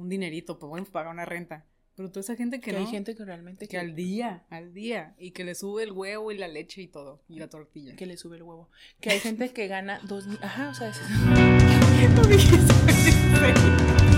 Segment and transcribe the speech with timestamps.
[0.00, 1.64] un dinerito, pues bueno, pagar una renta.
[1.96, 4.72] Pero toda esa gente que, Que no, hay gente que realmente que al día, al
[4.72, 7.94] día, y que le sube el huevo y la leche y todo, y la tortilla.
[7.96, 8.70] que le sube el huevo.
[9.00, 10.38] Que hay gente que gana dos mil.
[10.42, 11.00] Ajá, o sea, es-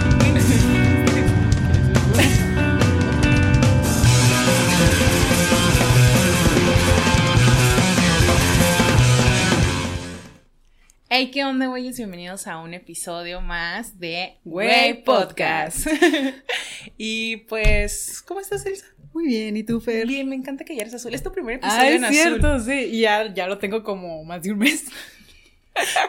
[11.24, 11.96] Hey, ¿qué onda, güeyes?
[11.98, 15.86] Bienvenidos a un episodio más de Güey Podcast.
[16.98, 18.86] y pues, ¿cómo estás, Elsa?
[19.14, 20.04] Muy bien, ¿y tú, Fer?
[20.08, 21.14] Bien, me encanta que ya eres azul.
[21.14, 22.14] Es tu primer episodio Ah, en es azul.
[22.40, 22.72] cierto, sí.
[22.72, 24.86] Y ya, ya lo tengo como más de un mes.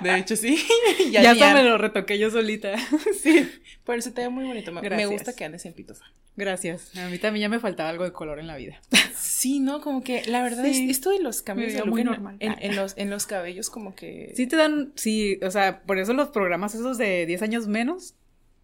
[0.02, 0.62] De hecho, sí.
[1.12, 2.74] Ya, ya hasta me lo retoqué yo solita.
[3.22, 3.50] Sí,
[3.86, 4.72] pero se te ve muy bonito.
[4.72, 6.06] Me, gusta que andes en pitufa.
[6.36, 6.96] Gracias.
[6.98, 8.82] A mí también ya me faltaba algo de color en la vida.
[9.16, 9.82] Sí, ¿no?
[9.82, 10.86] Como que la verdad Sí.
[10.86, 12.38] es esto de los cambios de muy en, normal.
[12.40, 14.32] en- en los, en los cabellos como que...
[14.36, 18.16] Sí te dan, sí, o sea, por eso los programas esos de 10 años menos,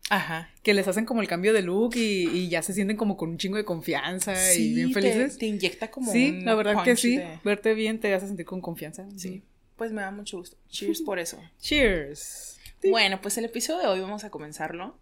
[0.09, 0.49] Ajá.
[0.63, 3.29] que les hacen como el cambio de look y, y ya se sienten como con
[3.29, 5.37] un chingo de confianza y bien te- felices.
[5.37, 7.17] Te, inyecta como sí, un la verdad que sí.
[7.17, 9.05] de- Verte bien te hace sentir con confianza.
[9.17, 9.43] Sí.
[9.79, 10.57] Pues me da mucho gusto.
[10.69, 11.41] Cheers por eso.
[11.61, 12.59] Cheers.
[12.83, 14.99] Bueno, pues el episodio de hoy vamos a comenzarlo.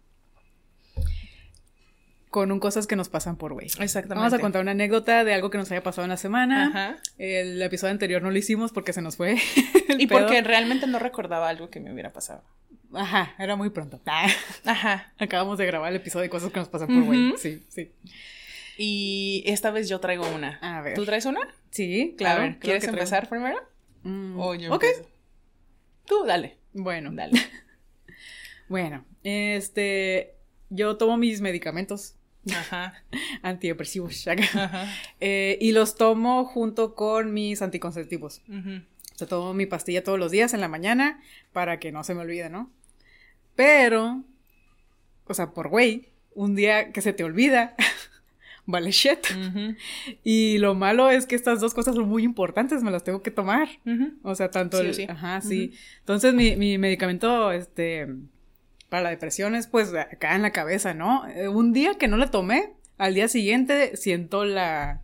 [2.30, 3.66] Con un cosas que nos pasan por güey.
[3.66, 4.14] Exactamente.
[4.14, 6.68] Vamos a contar una anécdota de algo que nos haya pasado en la semana.
[6.68, 6.96] Ajá.
[7.18, 9.32] El episodio anterior no lo hicimos porque se nos fue.
[9.88, 10.20] el Y pedo.
[10.20, 12.44] porque realmente no recordaba algo que me hubiera pasado.
[12.94, 14.00] Ajá, era muy pronto.
[14.64, 15.12] Ajá.
[15.18, 17.34] Acabamos de grabar el episodio de cosas que nos pasan por güey.
[17.36, 17.90] Sí, sí.
[18.76, 20.58] Y esta vez yo traigo una.
[20.62, 20.94] A ver.
[20.94, 21.40] ¿Tú traes una?
[21.70, 22.42] Sí, claro.
[22.42, 23.58] a ver, creo ¿quieres empezar primero?
[24.02, 24.84] Mm, O yo ok.
[24.84, 25.08] empiezo?
[26.06, 26.56] Tú, dale.
[26.72, 27.32] Bueno, Dale.
[28.68, 29.04] bueno.
[29.24, 30.34] Este,
[30.70, 32.14] yo tomo mis medicamentos
[32.50, 33.02] Ajá.
[33.42, 34.86] antidepresivos Ajá.
[35.20, 38.42] eh, y los tomo junto con mis anticonceptivos.
[38.48, 38.82] Ujú.
[39.14, 41.20] O sea, tomo mi pastilla todos los días en la mañana
[41.52, 42.70] para que no se me olvide, ¿no?
[43.56, 44.22] Pero,
[45.26, 47.74] o sea, por güey, un día que se te olvida,
[48.68, 49.18] vale shit.
[50.22, 53.30] Y lo malo es que estas dos cosas son muy importantes, me las tengo que
[53.30, 53.68] tomar.
[54.22, 55.06] O sea, tanto Sí el- sí.
[55.08, 55.72] Ajá, sí.
[56.00, 58.06] Entonces, mi, mi medicamento, este,
[58.88, 61.26] para la depresión es, pues, acá en la cabeza, ¿no?
[61.28, 65.00] Eh, un día que no le tomé, al día siguiente siento la,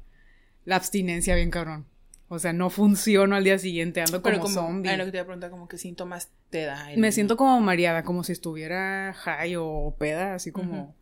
[0.64, 1.86] la abstinencia bien cabrón.
[2.28, 4.90] O sea, no funciono al día siguiente, ando como, como, zombie.
[4.90, 6.92] ay, lo que te iba a preguntar, como qué síntomas te da.
[6.92, 10.94] el- Me siento como mareada, como si estuviera high o peda, así como.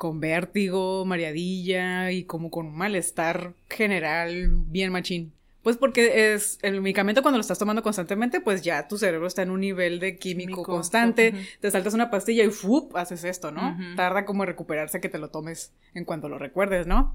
[0.00, 5.32] Con vértigo, mareadilla y como con un malestar general bien machín.
[5.62, 9.42] Pues porque es el medicamento cuando lo estás tomando constantemente, pues ya tu cerebro está
[9.42, 12.96] en un nivel de químico, Químico, constante, te saltas una pastilla y ¡fup!
[12.96, 13.76] haces esto, ¿no?
[13.94, 17.14] Tarda como en recuperarse que te lo tomes en cuanto lo recuerdes, ¿no?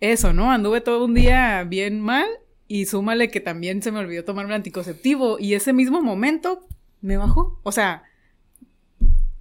[0.00, 0.50] Eso, ¿no?
[0.50, 2.26] Anduve todo un día bien mal
[2.66, 6.66] y súmale que también se me olvidó tomarme el anticonceptivo y ese mismo momento
[7.02, 7.60] me bajó.
[7.64, 8.04] O sea,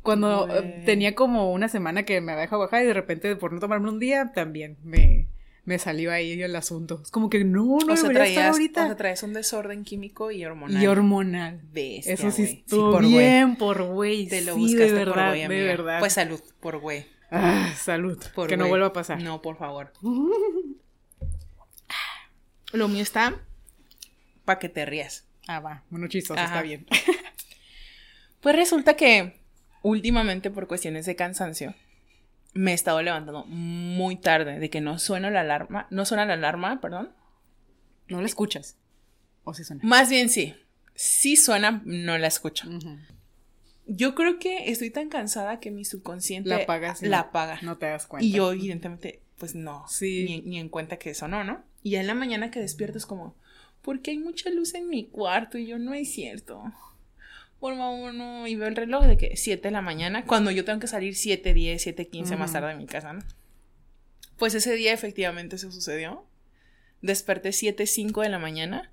[0.03, 3.51] cuando eh, tenía como una semana que me había dejado bajar y de repente por
[3.53, 5.27] no tomarme un día también me,
[5.65, 6.99] me salió ahí el asunto.
[7.03, 8.83] Es como que no, no o sea, estar traías, ahorita.
[8.83, 10.83] o sea, traes un desorden químico y hormonal.
[10.83, 11.61] y hormonal.
[11.71, 13.13] Bestia, Eso sí estuvo por güey.
[13.13, 14.27] bien por güey.
[14.27, 15.63] Te lo sí, buscaste de verdad, por güey, de amiga.
[15.65, 15.99] verdad.
[15.99, 17.05] Pues salud, por güey.
[17.31, 18.21] Ah, salud.
[18.35, 19.19] Por que no vuelva a pasar.
[19.23, 19.91] No, por favor.
[22.73, 23.39] Lo mío está
[24.45, 25.25] para que te rías.
[25.47, 25.83] Ah, va.
[25.89, 26.45] Bueno, chistoso, Ajá.
[26.55, 26.85] está bien.
[28.41, 29.39] Pues resulta que
[29.83, 31.75] últimamente por cuestiones de cansancio
[32.55, 36.33] me he estado levantando muy tarde de que no suena la alarma, no suena la
[36.33, 37.11] alarma, perdón.
[38.07, 38.77] No la escuchas.
[39.43, 39.81] O sí suena.
[39.83, 40.55] Más bien sí.
[40.95, 42.67] Sí suena, no la escucho.
[43.87, 47.01] Yo creo que estoy tan cansada que mi subconsciente La apagas.
[47.03, 47.59] y la apaga.
[47.63, 48.25] No te das cuenta.
[48.25, 50.23] Y yo, evidentemente, pues no, Sí.
[50.25, 51.63] ni, ni en cuenta que eso no, ¿no?
[51.81, 53.35] Y ya en la mañana que despierto es como,
[53.81, 56.63] porque hay mucha luz en mi cuarto y yo no es cierto.
[57.63, 58.45] Por favor, no.
[58.45, 61.15] Y veo el reloj de que 7 de la mañana, cuando yo tengo que salir
[61.15, 63.23] 7, 10, 7, 15 más tarde de mi casa, ¿no?
[64.37, 66.27] Pues ese día efectivamente se sucedió.
[67.01, 68.91] Desperté 7, 5 de la mañana.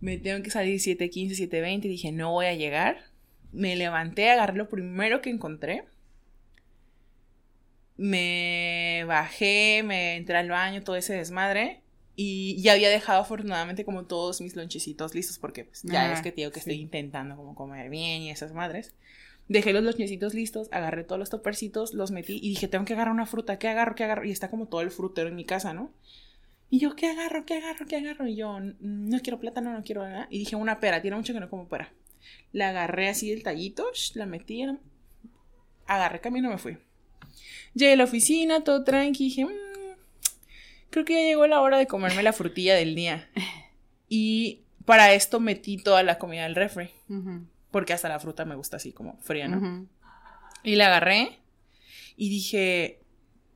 [0.00, 1.86] Me tengo que salir 7, 15, 7, 20.
[1.86, 3.04] Dije, no voy a llegar.
[3.52, 5.84] Me levanté, agarré lo primero que encontré.
[7.98, 11.82] Me bajé, me entré al baño, todo ese desmadre.
[12.16, 16.22] Y ya había dejado afortunadamente como todos mis lonchecitos listos porque pues, ya Ah, es
[16.22, 16.70] que digo que sí.
[16.70, 18.92] estoy intentando como comer bien y esas madres.
[19.48, 23.12] Dejé los lonchecitos listos, agarré todos los topercitos, los metí y dije, tengo que agarrar
[23.12, 23.94] una fruta, ¿qué agarro?
[23.94, 24.24] ¿Qué agarro?
[24.24, 25.90] Y está como todo el frutero en mi casa, ¿no?
[26.70, 27.44] Y yo, ¿qué agarro?
[27.44, 27.86] ¿Qué agarro?
[27.86, 28.26] ¿Qué agarro?
[28.26, 28.72] Y yo, "Mm,
[29.10, 30.28] no quiero plátano, no quiero nada.
[30.30, 31.92] Y dije, una pera, tiene mucho que no como pera.
[32.52, 33.84] La agarré así del tallito,
[34.14, 34.78] la metí, era-
[35.86, 36.78] agarré camino, me fui.
[37.74, 39.50] Llegué a la oficina, todo tranqui, dije, "Mm,
[40.94, 43.28] creo que ya llegó la hora de comerme la frutilla del día.
[44.08, 46.90] Y para esto metí toda la comida del refri,
[47.72, 49.88] porque hasta la fruta me gusta así como fría, ¿no?
[50.62, 51.40] Y la agarré
[52.16, 53.00] Y dije,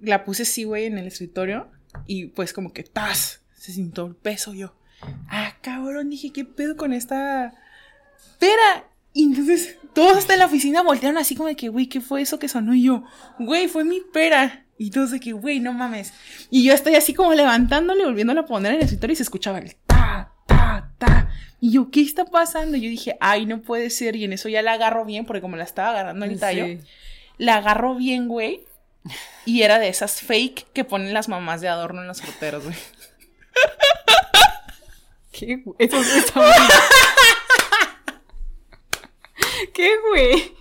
[0.00, 1.70] la puse así, güey, en el escritorio.
[2.08, 3.43] Y pues como que, ¡tas!
[3.55, 4.75] Se sintió el peso yo.
[5.29, 7.55] Ah, cabrón, dije, ¿qué pedo con esta
[8.41, 8.91] pera?
[9.12, 9.32] Y
[9.98, 12.48] todos hasta en la oficina voltearon así como de que, güey, ¿qué fue eso que
[12.48, 12.72] sonó?
[12.72, 13.02] Y yo,
[13.40, 14.64] güey, fue mi pera.
[14.78, 16.12] Y todos de que, güey, no mames.
[16.50, 19.58] Y yo estoy así como levantándole, volviéndole a poner en el escritorio y se escuchaba
[19.58, 21.30] el ta, ta, ta.
[21.60, 22.76] Y yo, ¿qué está pasando?
[22.76, 24.14] Y yo dije, ay, no puede ser.
[24.14, 26.78] Y en eso ya la agarro bien, porque como la estaba agarrando el tallo, Sí.
[27.38, 28.60] la agarro bien, güey.
[29.44, 32.76] Y era de esas fake que ponen las mamás de adorno en los fruteros, güey.
[35.32, 35.74] ¿Qué, güey?
[35.80, 36.50] Eso sí está muy...
[39.78, 40.52] ¿Qué, güey?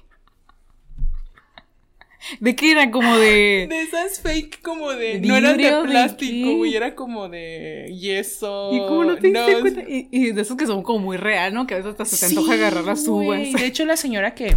[2.39, 2.91] ¿De qué eran?
[2.91, 3.65] Como de...
[3.67, 5.17] De esas fake como de.
[5.19, 6.75] ¿De no eran de plástico, güey.
[6.75, 8.69] Era como de yeso.
[8.71, 9.81] ¿Y cómo no te no, cuenta?
[9.89, 11.65] Y, y de esos que son como muy real, ¿no?
[11.65, 13.53] Que a veces hasta se te antoja agarrar las uvas.
[13.53, 14.55] De hecho, la señora que.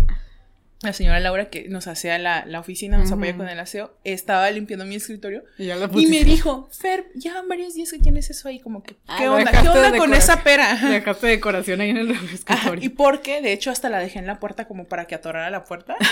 [0.82, 4.50] La señora Laura que nos hacía la, la oficina, nos apoya con el aseo, estaba
[4.50, 6.18] limpiando mi escritorio Y ya la y pusiste.
[6.18, 9.28] me dijo, Fer, ya van varios días que tienes eso ahí, como que, Ah, ¿qué
[9.28, 9.50] onda?
[9.50, 10.74] ¿Qué onda con esa pera?
[10.76, 12.82] Dejaste decoración ahí en el escritorio.
[12.82, 15.64] Y porque, de hecho, hasta la dejé en la puerta como para que atorara la
[15.64, 15.96] puerta.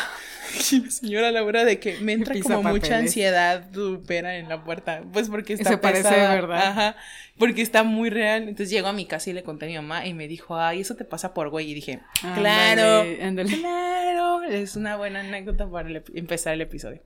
[0.72, 4.64] Y la señora Laura de que me entra como mucha ansiedad tu pera en la
[4.64, 5.02] puerta.
[5.12, 6.68] Pues porque está Se parece de verdad.
[6.68, 6.96] Ajá.
[7.36, 8.44] Porque está muy real.
[8.44, 10.80] Entonces llego a mi casa y le conté a mi mamá y me dijo, ay,
[10.80, 11.70] eso te pasa por güey.
[11.70, 12.00] Y dije,
[12.34, 13.04] claro.
[13.22, 14.40] Claro.
[14.62, 17.02] Es una buena anécdota para el empezar el episodio.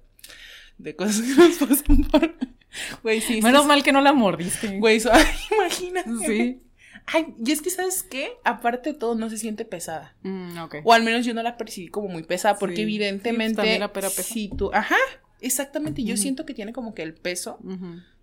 [0.78, 2.34] De cosas que nos pasan por.
[3.02, 3.43] Güey, sí.
[3.43, 4.78] Menos sí, mal que no la mordiste.
[4.78, 5.25] Güey, so- ay,
[5.56, 6.10] imagínate.
[6.26, 6.62] Sí.
[7.06, 8.32] Ay, y es que, ¿sabes qué?
[8.44, 10.14] Aparte de todo, no se siente pesada.
[10.22, 10.56] Mm.
[10.84, 12.82] O al menos yo no la percibí como muy pesada, porque Sí.
[12.82, 13.55] Sí, evidentemente.
[13.55, 14.22] pues también la pera pesa.
[14.22, 14.70] Si tú.
[14.72, 14.96] Ajá,
[15.40, 16.05] exactamente.
[16.05, 17.58] Yo siento que tiene como que el peso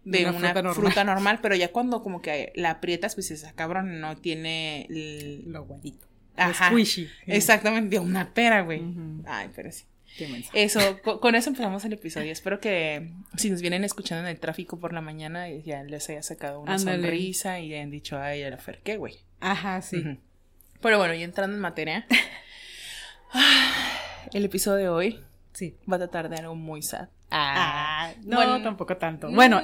[0.06, 1.06] de una, fruta, fruta normal.
[1.06, 1.40] normal.
[1.42, 4.88] pero ya cuando como que la aprietas, pues esa cabrón no tiene.
[4.90, 6.08] el- Lo guadito.
[6.38, 6.70] Ajá.
[6.70, 7.10] Squishy.
[7.28, 8.80] Exactamente, de una pera, güey.
[8.80, 9.19] Ujú.
[9.30, 9.86] Ay, pero sí.
[10.18, 10.44] Qué.
[10.54, 12.32] Eso, co- con, eso empezamos el episodio.
[12.32, 16.24] Espero que si nos vienen escuchando en el tráfico por la mañana, ya les haya
[16.24, 19.14] sacado una sonrisa y hayan dicho, ay, a la Fer, ¿qué, güey?
[19.40, 20.04] Ajá, sí.
[20.82, 22.08] Pero bueno, y entrando en materia,
[24.34, 25.24] el episodio de hoy
[25.54, 25.76] Sí.
[25.92, 27.10] va a tratar de algo muy sad.
[27.32, 28.62] Ah, no, bueno.
[28.64, 29.30] tampoco tanto.
[29.32, 29.62] Bueno,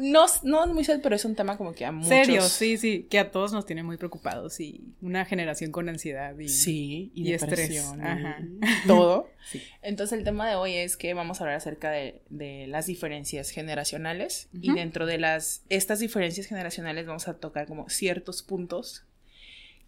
[0.00, 2.08] no, no es muy sad, pero es un tema como que a muchos.
[2.08, 6.38] serio, sí, sí, que a todos nos tiene muy preocupados y una generación con ansiedad
[6.38, 8.38] y Sí, y, Y estrés, depresión, y ajá.
[8.86, 9.28] todo.
[9.50, 9.62] Sí.
[9.82, 13.50] Entonces el tema de hoy es que vamos a hablar acerca de, de las diferencias
[13.50, 19.04] generacionales y dentro de las estas diferencias generacionales vamos a tocar como ciertos puntos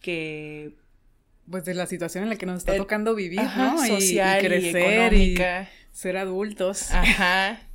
[0.01, 0.75] que
[1.51, 3.85] pues de la situación en la que nos está El- tocando vivir, ajá, ¿no?
[3.85, 4.77] Y- social y, y, crecer
[5.13, 5.71] y, económica.
[5.93, 6.91] ser adultos.
[6.93, 7.61] Ajá.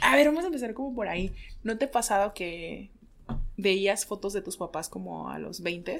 [0.00, 1.32] A ver, vamos a empezar como por ahí.
[1.64, 2.90] ¿No te ha pasado que
[3.56, 5.98] veías fotos de tus papás como a los 20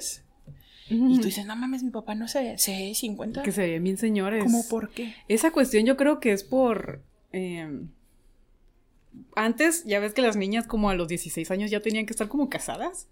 [0.91, 3.43] y tú dices, no mames, mi papá no se, se ve 50?
[3.43, 4.43] que se ven bien señores.
[4.43, 5.13] ¿Cómo por qué?
[5.27, 7.03] Esa cuestión yo creo que es por...
[7.31, 7.81] eh,
[9.35, 12.27] antes, ya ves que las niñas como a los 16 años ya tenían que estar
[12.27, 13.07] como casadas.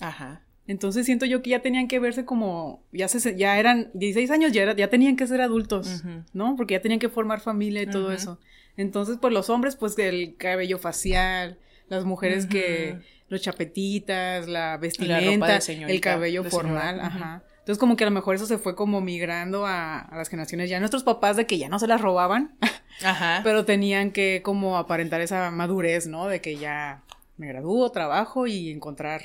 [0.00, 0.42] Ajá.
[0.66, 4.52] Entonces siento yo que ya tenían que verse como, ya se, ya eran 16 años,
[4.52, 6.04] ya, era- ya tenían que ser adultos.
[6.32, 6.54] ¿no?
[6.56, 8.12] Porque ya tenían que formar familia y todo Ujú.
[8.12, 8.40] eso.
[8.76, 11.58] Entonces, pues los hombres, pues el cabello facial,
[11.88, 17.42] las mujeres que, los chapetitas, la ropa vestimenta, señorita, el cabello señora, formal, ajá.
[17.58, 20.70] Entonces como que a lo mejor eso se fue como migrando a, a las generaciones
[20.70, 22.56] ya nuestros papás de que ya no se las robaban,
[23.04, 23.40] Ajá.
[23.44, 26.26] pero tenían que como aparentar esa madurez, ¿no?
[26.26, 27.02] De que ya
[27.36, 29.22] me gradúo, trabajo y encontrar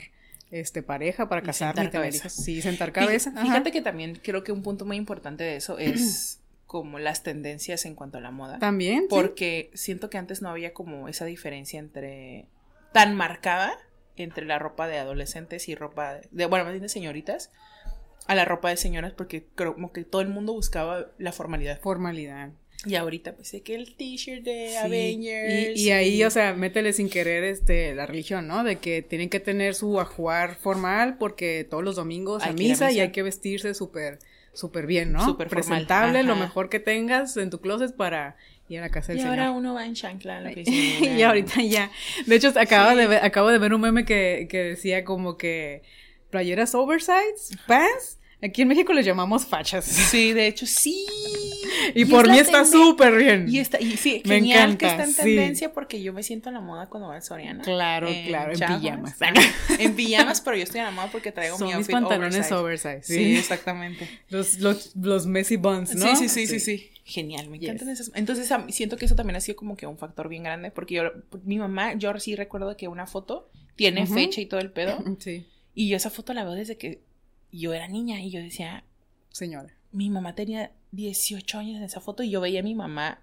[0.51, 2.27] este pareja para Y casarme y sentar tener cabeza.
[2.27, 2.33] hijos.
[2.45, 3.31] Sí, sentar cabeza.
[3.41, 7.85] Fíjate que también creo que un punto muy importante de eso es como las tendencias
[7.85, 8.59] en cuanto a la moda.
[8.59, 9.01] También.
[9.01, 9.07] sí.
[9.09, 12.47] Porque siento que antes no había como esa diferencia entre
[12.91, 13.77] tan marcada
[14.17, 17.51] entre la ropa de adolescentes y ropa de, bueno, más bien de señoritas
[18.27, 21.79] a la ropa de señoras porque creo como que todo el mundo buscaba la formalidad.
[21.81, 22.51] Formalidad.
[22.85, 24.75] Y ahorita pues sé que el t-shirt de Sí.
[24.77, 28.63] Avengers Y, y ahí, o sea, métele sin querer este la religión, ¿no?
[28.63, 32.63] De que tienen que tener su ajuar formal porque todos los domingos Hay a que
[32.63, 33.01] ir a misa y misa.
[33.03, 34.19] hay que vestirse súper
[34.55, 35.23] súper bien, ¿no?
[35.23, 38.35] Súper Presentable, lo mejor que tengas en tu closet para
[38.67, 39.37] ir a la casa del y Señor.
[39.39, 41.91] ahora uno va en chancla la y ahorita ya.
[42.25, 42.97] De hecho, acabo, Sí.
[42.97, 45.83] de ver, acabo de ver un meme que, que decía como que
[46.31, 48.19] playeras oversize, pants.
[48.41, 49.85] Aquí en México les llamamos fachas.
[49.85, 51.05] Sí, de hecho sí.
[51.93, 53.45] Y, es por la mí está súper bien.
[53.49, 55.21] Y está, y sí, Me genial que está en sí.
[55.21, 57.63] tendencia porque yo me siento en la moda cuando va al Soriana.
[57.63, 59.15] Claro, claro, en pijamas.
[59.79, 62.51] en pijamas, pero yo estoy en la moda porque traigo Son mi mis outfit pantalones
[62.51, 63.03] oversize.
[63.03, 64.07] Sí, Sí, exactamente.
[64.29, 66.15] Los, los, los messy buns, ¿no?
[66.15, 66.89] Sí, sí, sí, sí, sí.
[67.03, 67.69] Genial, me Yes.
[67.69, 68.11] encantan esas.
[68.15, 71.03] Entonces siento que eso también ha sido como que un factor bien grande porque yo,
[71.43, 75.45] mi mamá, yo sí recuerdo que una foto tiene fecha y todo el pedo Sí,
[75.75, 77.01] y yo esa foto la veo desde que
[77.59, 78.83] yo era niña y yo decía,
[79.29, 79.73] señora.
[79.91, 83.19] mi mamá tenía 18 años en esa foto y yo veía a mi mamá.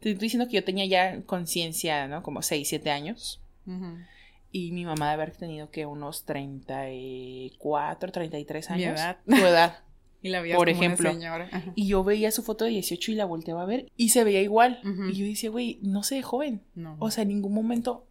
[0.00, 2.22] Te estoy diciendo que yo tenía ya conciencia, ¿no?
[2.22, 3.40] Como 6, 7 años.
[4.52, 8.92] Y mi mamá de haber tenido que unos 34, 33 años.
[8.92, 9.18] Mi edad.
[9.26, 9.78] Tu edad.
[10.22, 11.10] Y la veía por ejemplo.
[11.74, 14.42] Y yo veía su foto de 18 y la volteaba a ver y se veía
[14.42, 14.78] igual.
[15.10, 16.60] Y yo decía, güey, no se ve joven.
[16.74, 16.96] No.
[16.98, 18.06] O sea, en ningún momento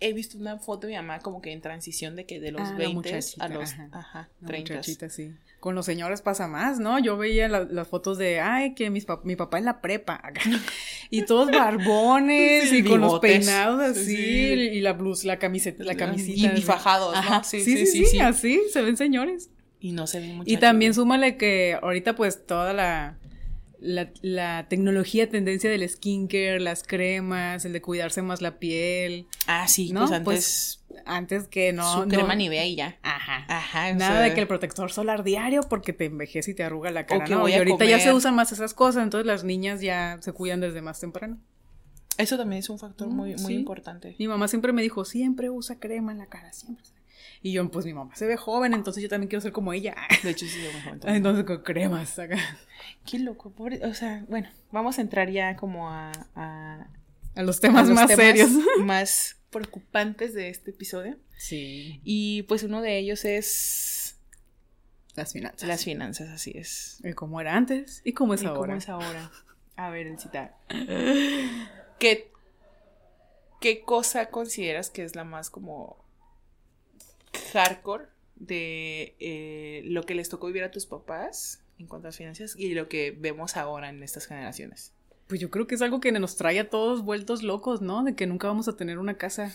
[0.00, 2.76] he visto una foto de mi mamá como que en transición de que de los
[2.76, 4.82] 20 ah, a los ajá, 30.
[4.82, 5.34] sí.
[5.60, 6.98] Con los señores pasa más, ¿no?
[6.98, 10.22] Yo veía las fotos de, ay, que mis mi papá en la prepa,
[11.10, 16.56] y todos barbones y con los peinados así, y la blusa, la camiseta, la camisita.
[16.56, 17.42] Y, fajados, ¿no?
[17.44, 19.50] Sí sí sí, sí, así se ven señores.
[19.80, 20.50] Y no se ven mucho.
[20.50, 23.16] Y también súmale que ahorita pues toda la
[23.78, 29.26] la, la, tecnología, tendencia del skincare, las cremas, el de cuidarse más la piel.
[29.46, 30.00] Ah, sí, ¿no?
[30.00, 30.24] pues antes.
[30.24, 32.02] Pues, antes que no.
[32.02, 32.98] Su crema Nivea y ya.
[33.02, 33.44] Ajá.
[33.48, 33.92] Ajá.
[33.94, 37.26] Nada de que el protector solar diario porque te envejece y te arruga la cara.
[37.26, 37.48] ¿no?
[37.48, 40.82] y ahorita ya se usan más esas cosas, entonces las niñas ya se cuidan desde
[40.82, 41.38] más temprano.
[42.18, 44.16] Eso también es un factor muy, muy importante.
[44.18, 46.86] Mi mamá siempre me dijo, siempre usa crema en la cara, siempre.
[47.42, 49.94] Y yo, pues mi mamá se ve joven, entonces yo también quiero ser como ella.
[50.22, 51.00] De hecho, sí, muy joven.
[51.14, 52.38] Entonces con cremas acá.
[53.04, 53.84] Qué loco, pobre.
[53.84, 56.12] O sea, bueno, vamos a entrar ya como a.
[56.34, 56.88] A,
[57.34, 58.50] a los temas más serios.
[58.80, 61.16] Más preocupantes de este episodio.
[61.36, 62.00] Sí.
[62.04, 64.18] Y pues uno de ellos es.
[65.14, 65.68] Las finanzas.
[65.68, 67.00] Las finanzas, así es.
[67.02, 68.60] Y cómo era antes y cómo es y ahora.
[68.60, 69.30] cómo es ahora.
[69.76, 70.56] A ver, el citar.
[71.98, 72.30] ¿Qué,
[73.60, 76.05] ¿Qué cosa consideras que es la más como
[77.56, 82.16] hardcore de eh, lo que les tocó vivir a tus papás en cuanto a las
[82.16, 84.92] finanzas y lo que vemos ahora en estas generaciones?
[85.26, 88.04] Pues yo creo que es algo que nos trae a todos vueltos locos, ¿no?
[88.04, 89.52] De que nunca vamos a tener una casa.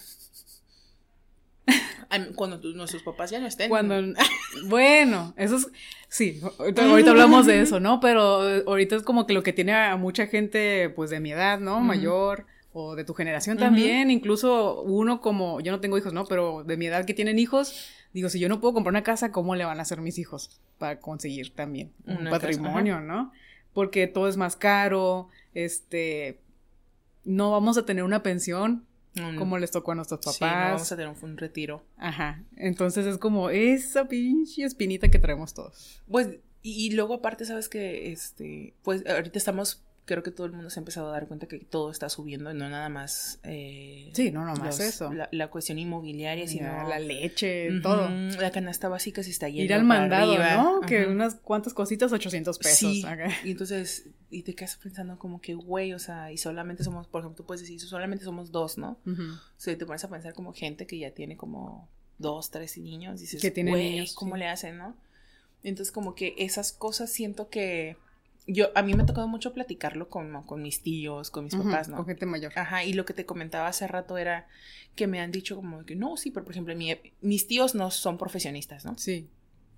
[2.36, 3.70] Cuando nuestros papás ya no estén.
[3.70, 3.96] Cuando,
[4.65, 5.70] bueno, eso es,
[6.10, 8.01] sí, ahorita, hablamos de eso, ¿no?
[8.01, 11.62] Pero ahorita es como que lo que tiene a mucha gente, pues de mi edad,
[11.62, 11.79] ¿no?
[11.79, 16.25] Mayor, o de tu generación también, incluso uno como, yo no tengo hijos, ¿no?
[16.25, 19.32] Pero de mi edad que tienen hijos, digo, si yo no puedo comprar una casa,
[19.32, 23.32] ¿cómo le van a hacer mis hijos para conseguir también un patrimonio, ¿no?
[23.74, 26.40] Porque todo es más caro, este,
[27.25, 28.86] no vamos a tener una pensión
[29.38, 30.38] como les tocó a nuestros papás.
[30.38, 31.84] Sí, no vamos a tener un, retiro.
[31.98, 36.01] Ajá, entonces es como esa pinche espinita que traemos todos.
[36.10, 40.51] Pues, y, y luego aparte, sabes que, este, pues ahorita estamos creo que todo el
[40.51, 43.39] mundo se ha empezado a dar cuenta que todo está subiendo, no nada más.
[43.44, 45.10] Eh, sí, no nada más eso.
[45.32, 46.68] La, cuestión inmobiliaria, sino.
[46.86, 48.10] la leche, todo.
[48.10, 49.63] La canasta básica se está yendo.
[49.63, 50.82] Ir al mandado, ¿no?
[50.82, 52.77] Que unas cuantas cositas, 800 pesos.
[52.77, 53.06] Sí.
[53.46, 57.22] Y entonces, y te quedas pensando como que, güey, o sea, y solamente somos, por
[57.22, 59.00] ejemplo, tú puedes decir, solamente somos dos, ¿no?
[59.06, 61.88] O sea, te pones a pensar como gente que ya tiene como
[62.18, 64.94] dos, tres niños, dices, que tiene niños, ¿cómo le hacen, no?
[65.63, 67.96] Entonces, como que esas cosas siento que
[68.48, 71.90] yo, a mí me ha tocado mucho platicarlo con, con mis tíos, con mis papás,
[71.90, 71.98] ¿no?
[71.98, 72.52] Con gente mayor.
[72.56, 74.48] Ajá, y lo que te comentaba hace rato era
[74.96, 76.74] que me han dicho como que no, sí, pero por ejemplo,
[77.22, 78.98] mis tíos no son profesionistas, ¿no?
[78.98, 79.28] Sí.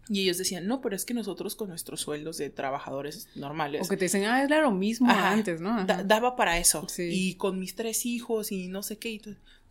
[0.09, 3.85] Y ellos decían, no, pero es que nosotros con nuestros sueldos de trabajadores normales.
[3.85, 5.85] O que te dicen, ah, era lo mismo antes, ¿no?
[5.85, 6.87] daba para eso.
[6.89, 7.09] Sí.
[7.11, 9.21] Y con mis tres hijos y no sé qué, y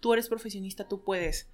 [0.01, 1.49] tú eres profesionista, tú puedes.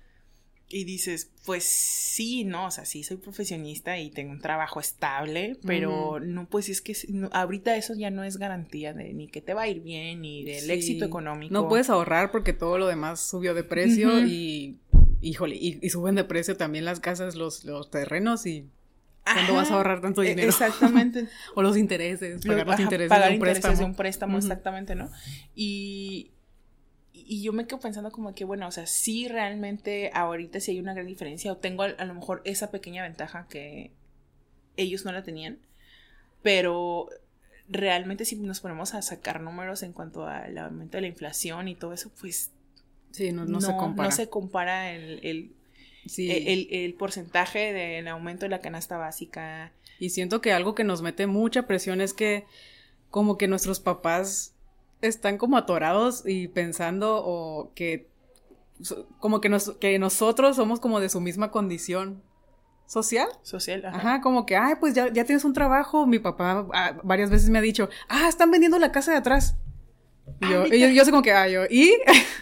[0.71, 2.67] Y dices, pues sí, ¿no?
[2.67, 6.95] O sea, sí soy profesionista y tengo un trabajo estable, pero no, pues es que
[7.33, 10.45] ahorita eso ya no es garantía de ni que te va a ir bien, ni
[10.45, 11.55] del éxito económico.
[11.55, 14.77] No puedes ahorrar porque todo lo demás subió de precio y,
[15.23, 18.67] híjole, y, suben de precio también las casas, los, los terrenos y
[19.33, 20.49] ¿Cuándo vas a ahorrar tanto e, dinero?
[20.49, 21.29] Exactamente.
[21.55, 23.77] o los intereses, pagar los intereses de un préstamo.
[23.77, 25.11] de un préstamo, exactamente, ¿no?
[25.55, 26.31] Y,
[27.29, 30.81] y yo me quedo pensando como que, bueno, o sea, sí realmente ahorita sí hay
[30.81, 33.93] una gran diferencia o tengo a, lo mejor esa pequeña ventaja que
[34.79, 35.59] ellos no la tenían,
[36.43, 37.11] pero
[37.69, 41.75] realmente si nos ponemos a sacar números en cuanto al aumento de la inflación y
[41.75, 42.51] todo eso, pues
[43.11, 44.09] sí, no, se compara.
[44.09, 45.53] No se compara el, el,
[46.17, 49.71] el, el porcentaje del aumento de la canasta básica.
[49.99, 52.47] Y siento que algo que nos mete mucha presión es que
[53.11, 54.55] como que nuestros papás
[55.01, 58.09] están como atorados y pensando o que
[59.19, 62.23] como que, nos, que nosotros somos como de su misma condición
[62.87, 63.29] social.
[63.43, 63.97] Social, ajá.
[63.97, 66.07] Ajá, como que, ay, pues ya, ya tienes un trabajo.
[66.07, 69.57] Mi papá ah, varias veces me ha dicho, ah, están vendiendo la casa de atrás.
[70.41, 71.93] Y yo, y yo, sé como que, ah, yo, ¿y?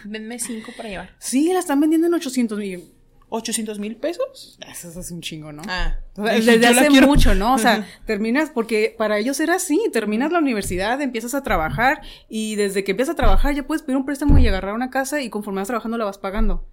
[0.03, 1.15] Denme cinco para llevar.
[1.19, 2.96] Sí, la están vendiendo en 800 mil.
[3.29, 4.57] 800 mil pesos.
[4.69, 5.61] Eso es un chingo, ¿no?
[5.67, 5.97] Ah.
[6.15, 7.53] desde hace mucho, ¿no?
[7.53, 12.55] O sea, terminas, porque para ellos era así, terminas la universidad, empiezas a trabajar y
[12.55, 15.29] desde que empiezas a trabajar ya puedes pedir un préstamo y agarrar una casa y
[15.29, 16.65] conforme vas trabajando la vas pagando.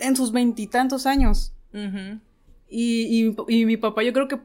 [0.00, 1.52] En sus veintitantos años.
[1.72, 2.18] y,
[2.68, 4.38] y, y mi papá yo creo que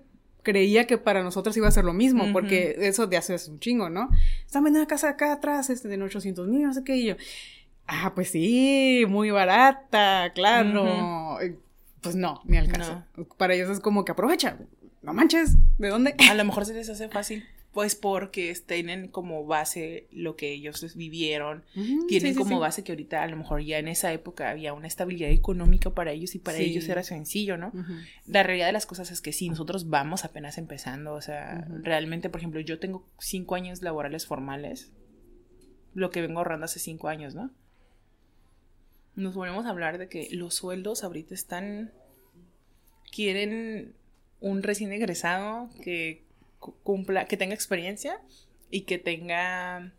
[0.43, 3.89] creía que para nosotros iba a ser lo mismo, porque eso de hace un chingo,
[3.89, 4.09] ¿no?
[4.45, 7.15] Están vendiendo una casa acá atrás, este, de 800 mil, no sé qué, y yo,
[7.89, 11.37] ah, pues sí, muy barata, claro.
[12.01, 13.03] Pues no, ni al caso.
[13.37, 14.57] Para ellos es como que aprovecha,
[15.01, 16.15] no manches, ¿de dónde?
[16.29, 17.45] A lo mejor se les hace fácil.
[17.71, 21.63] Pues porque tienen como base lo que ellos vivieron,
[22.07, 25.29] tienen como base que ahorita a lo mejor ya en esa época había una estabilidad
[25.29, 27.71] económica para ellos y para ellos era sencillo, ¿no?
[28.25, 32.29] La realidad de las cosas es que sí, nosotros vamos apenas empezando, o sea, realmente,
[32.29, 34.91] por ejemplo, yo tengo cinco años laborales formales,
[35.93, 37.51] lo que vengo ahorrando hace cinco años, ¿no?
[39.15, 41.91] Nos volvemos a hablar de que los sueldos ahorita están,
[43.11, 43.93] quieren
[44.39, 46.23] un recién egresado que
[46.83, 48.21] cumpla, que tenga experiencia
[48.69, 49.93] y que tenga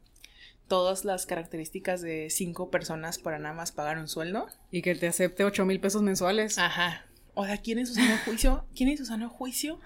[0.68, 4.46] todas las características de cinco personas para nada más pagar un sueldo.
[4.70, 6.58] Y que te acepte ocho mil pesos mensuales.
[6.58, 7.06] Ajá.
[7.34, 8.64] O sea, ¿quién en su sano juicio?
[8.74, 9.80] ¿Quién en su sano juicio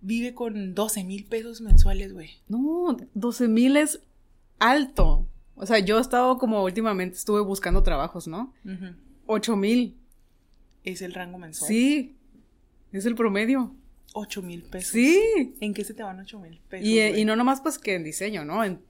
[0.00, 2.30] vive con 12 mil pesos mensuales, güey?
[2.48, 4.00] No, 12 mil es
[4.58, 5.26] alto.
[5.58, 8.54] O sea, yo he estado como últimamente estuve buscando trabajos, ¿no?
[9.26, 9.96] Ocho mil.
[10.84, 11.68] Es el rango mensual.
[11.68, 12.16] Sí,
[12.92, 13.74] es el promedio.
[14.14, 14.92] 8 mil pesos.
[14.92, 15.54] Sí.
[15.60, 16.86] ¿En qué se te van 8 mil pesos?
[16.86, 18.64] Y, no nomás pues que en diseño, ¿no?
[18.64, 18.80] En,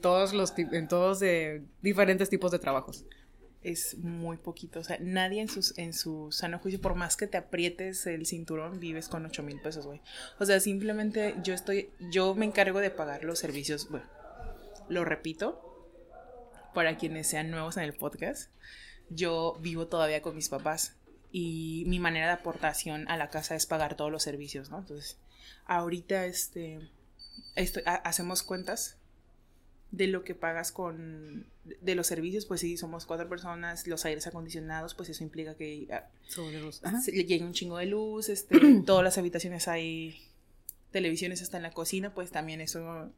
[0.00, 3.04] todos los en todos de diferentes tipos de trabajos.
[3.62, 4.80] Es muy poquito.
[4.80, 8.26] O sea, nadie en, sus, en su sano juicio, por más que te aprietes el
[8.26, 10.00] cinturón, vives con 8 mil pesos, güey.
[10.38, 14.06] O sea, simplemente yo estoy, yo me encargo de pagar los servicios, bueno,
[14.88, 15.63] lo repito,
[16.74, 18.50] para quienes sean nuevos en el podcast,
[19.08, 20.96] yo vivo todavía con mis papás
[21.32, 24.78] y mi manera de aportación a la casa es pagar todos los servicios, ¿no?
[24.78, 25.18] Entonces,
[25.66, 26.90] ahorita este,
[27.84, 28.96] hacemos cuentas
[29.90, 34.26] de lo que pagas con de los servicios, pues sí, somos cuatro personas, los aires
[34.26, 39.66] acondicionados, pues eso implica que uh, llegue un chingo de luz, este, todas las habitaciones
[39.68, 40.20] hay
[40.90, 43.10] televisiones hasta en la cocina, pues también eso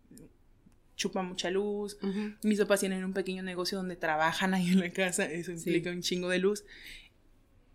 [0.97, 1.99] chupa mucha luz.
[2.43, 6.02] Mis papás tienen un pequeño negocio donde trabajan ahí en la casa, eso implica un
[6.02, 6.65] chingo de luz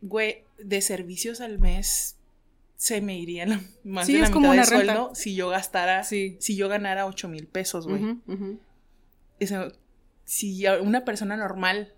[0.02, 2.18] güey, de servicios al mes
[2.76, 3.46] se me iría
[3.84, 7.48] más de la mitad como del sueldo si yo gastara, si yo ganara 8 mil
[7.48, 8.18] pesos, güey.
[9.40, 9.72] Eso,
[10.24, 11.94] si una persona normal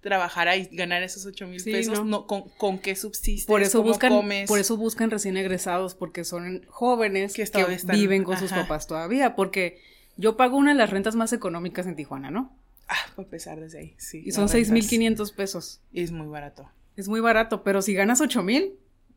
[0.00, 2.26] trabajara y ganara esos 8 mil pesos, no.
[2.26, 3.46] ¿con, ¿con, qué subsistes?
[3.46, 4.12] Por eso, buscan,
[4.46, 7.44] por eso buscan recién egresados, porque son jóvenes que,
[7.92, 9.82] viven con sus papás todavía, porque
[10.16, 12.56] yo pago una de las rentas más económicas en Tijuana, ¿no?
[12.88, 14.22] Ah, por empezar desde ahí, sí.
[14.24, 15.80] Y son 6.500 pesos.
[15.92, 16.70] Es muy barato.
[16.96, 18.74] Es muy barato, pero si ganas ocho mil.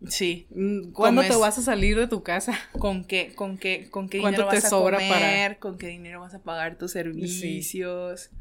[0.08, 0.48] Sí.
[0.52, 2.58] Mm, ¿Cuándo te vas a salir de tu casa?
[2.72, 5.60] ¿Con qué, con qué, con qué dinero vas a sobra comer?
[5.60, 8.32] ¿Con qué dinero vas a pagar tus servicios?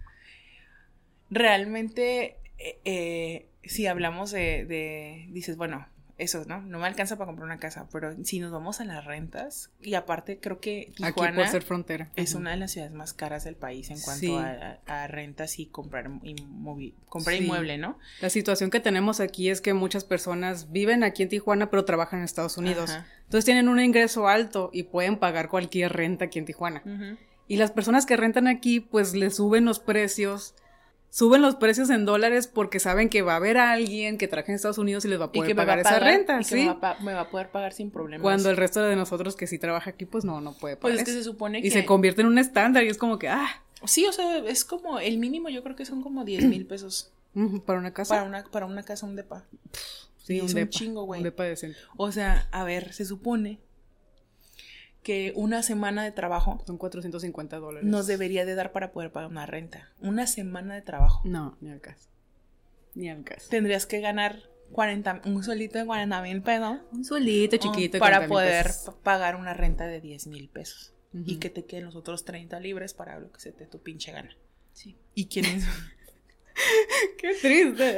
[1.30, 5.86] Realmente, eh, eh, si hablamos de, de, dices, bueno,
[6.18, 6.60] eso, ¿no?
[6.60, 9.94] No me alcanza para comprar una casa, pero si nos vamos a las rentas, y
[9.94, 12.10] aparte creo que Tijuana Aquí por ser frontera.
[12.16, 16.10] es una de las ciudades más caras del país en cuanto a, rentas y comprar,
[17.08, 17.98] comprar inmueble, ¿no?
[18.20, 22.18] La situación que tenemos aquí es que muchas personas viven aquí en Tijuana, pero trabajan
[22.18, 22.98] en Estados Unidos.
[23.24, 26.82] Entonces tienen un ingreso alto y pueden pagar cualquier renta aquí en Tijuana.
[27.46, 30.54] Y las personas que rentan aquí, pues le suben los precios
[31.10, 34.56] suben los precios en dólares porque saben que va a haber alguien que traje en
[34.56, 36.68] Estados Unidos y les va a poder pagar, esa renta, ¿sí?
[37.02, 38.22] me, va a, poder pagar sin problemas.
[38.22, 40.96] Cuando el resto de nosotros que sí trabaja aquí, pues no, no puede pagar.
[40.96, 41.68] Pues es que se supone que...
[41.68, 43.62] Y se convierte en un estándar y es como que, ah...
[43.84, 47.12] Sí, o sea, es como, el mínimo yo creo que son como 10 mil pesos.
[47.64, 48.16] ¿Para una casa?
[48.16, 49.44] Para una, para una casa, un depa.
[50.16, 51.20] Sí, un, un chingo, güey.
[51.20, 51.78] Un depa decente.
[51.96, 53.60] O sea, a ver, se supone
[55.02, 56.62] que una semana de trabajo...
[56.66, 57.88] Son 450 dólares.
[57.88, 59.90] Nos debería de dar para poder pagar una renta.
[60.00, 61.22] Una semana de trabajo.
[61.24, 62.08] No, ni al caso.
[62.94, 63.48] Ni al caso.
[63.50, 66.78] Tendrías que ganar 40, un suelito de 40 mil pesos.
[66.92, 67.98] Un suelito chiquito.
[67.98, 68.70] para poder
[69.02, 70.92] pagar una renta de 10 mil pesos.
[71.12, 74.12] Y que te queden los otros 30 libres para lo que se te tu pinche
[74.12, 74.36] gana.
[74.72, 74.96] Sí.
[75.14, 75.64] ¿Y quién es?
[77.18, 77.96] Qué triste.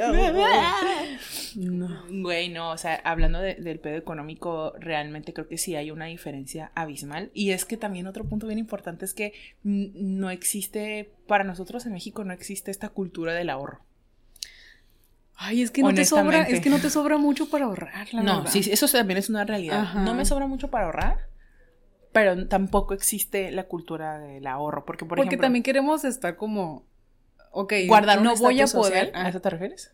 [1.55, 2.03] no.
[2.09, 6.71] Güey, no, o sea, hablando del pedo económico, realmente creo que sí hay una diferencia
[6.75, 7.31] abismal.
[7.33, 9.33] Y es que también otro punto bien importante es que
[9.63, 13.85] no existe, para nosotros en México no existe esta cultura del ahorro.
[15.35, 18.21] Ay, es que no te sobra, es que no te sobra mucho para ahorrar, la
[18.21, 19.95] No, sí, eso también es una realidad.
[19.95, 21.29] No me sobra mucho para ahorrar,
[22.11, 24.85] pero tampoco existe la cultura del ahorro.
[24.85, 26.85] Porque, por porque también queremos estar como
[27.51, 29.11] ok, guardar no voy a poder.
[29.15, 29.93] ¿A eso te refieres?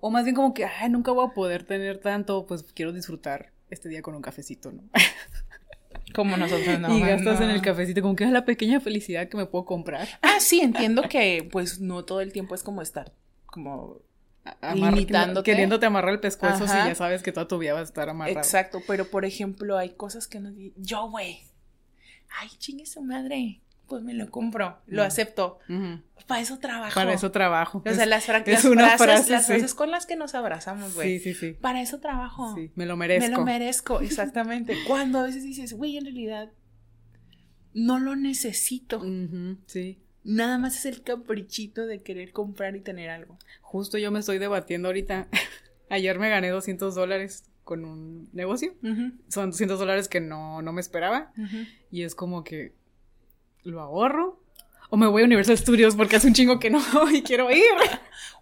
[0.00, 3.50] O más bien como que, ay, nunca voy a poder tener tanto, pues quiero disfrutar
[3.70, 4.82] este día con un cafecito, ¿no?
[6.14, 6.96] Como nosotros no.
[6.96, 10.08] Y gastas en el cafecito, como que es la pequeña felicidad que me puedo comprar.
[10.22, 13.12] Ah, sí, entiendo que pues no todo el tiempo es como estar
[13.46, 13.98] como
[14.62, 15.50] amar- Limitándote.
[15.50, 16.88] queriéndote amarrar el pescuezo si Ajá.
[16.88, 18.38] ya sabes que toda tu vida va a estar amarrado.
[18.38, 20.50] Exacto, pero por ejemplo, hay cosas que no.
[20.76, 21.40] Yo, güey.
[22.40, 23.60] Ay, chingue su madre.
[23.88, 25.06] Pues me lo compro, lo Mm.
[25.06, 25.58] acepto.
[26.26, 26.94] Para eso trabajo.
[26.94, 27.82] Para eso trabajo.
[27.86, 29.52] O sea, las, fra- es las una frases, frase, las sí.
[29.54, 31.18] frases con las que nos abrazamos, güey.
[31.18, 31.52] Sí, sí, sí.
[31.58, 32.54] Para eso trabajo.
[32.54, 33.30] Sí, me lo merezco.
[33.30, 34.76] Me lo merezco, exactamente.
[34.86, 36.50] Cuando a veces dices, güey, en realidad
[37.74, 39.02] no lo necesito.
[39.66, 39.98] Sí.
[40.24, 43.38] Nada más es el caprichito de querer comprar y tener algo.
[43.62, 45.28] Justo yo me estoy debatiendo ahorita.
[45.90, 48.74] Ayer me gané 200 dólares con un negocio.
[49.28, 51.32] Son 200 dólares que no, no me esperaba.
[51.90, 52.74] Y es como que
[53.64, 54.40] lo ahorro.
[54.90, 56.80] O me voy a Universal Studios porque hace un chingo que no
[57.12, 57.62] y quiero ir.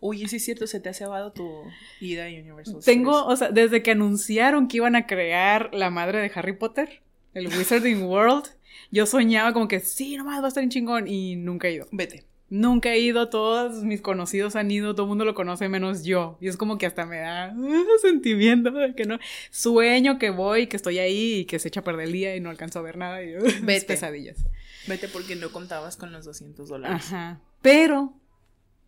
[0.01, 1.45] Oye, sí es cierto, se te ha cebado tu
[2.01, 3.33] ida a Universal Tengo, Studios.
[3.33, 7.03] o sea, desde que anunciaron que iban a crear la madre de Harry Potter,
[7.35, 8.45] el Wizarding World,
[8.93, 11.87] yo soñaba como que sí, nomás va a estar en chingón y nunca he ido.
[11.91, 12.25] Vete.
[12.49, 16.39] Nunca he ido, todos mis conocidos han ido, todo el mundo lo conoce menos yo.
[16.41, 19.19] Y es como que hasta me da uh, sentimiento de que no.
[19.51, 22.41] Sueño que voy, que estoy ahí y que se echa a perder el día y
[22.41, 23.25] no alcanzo a ver nada.
[23.25, 23.87] Y, uh, Vete.
[23.87, 24.45] pesadillas.
[24.87, 27.07] Vete porque no contabas con los 200 dólares.
[27.07, 27.41] Ajá.
[27.63, 28.13] Pero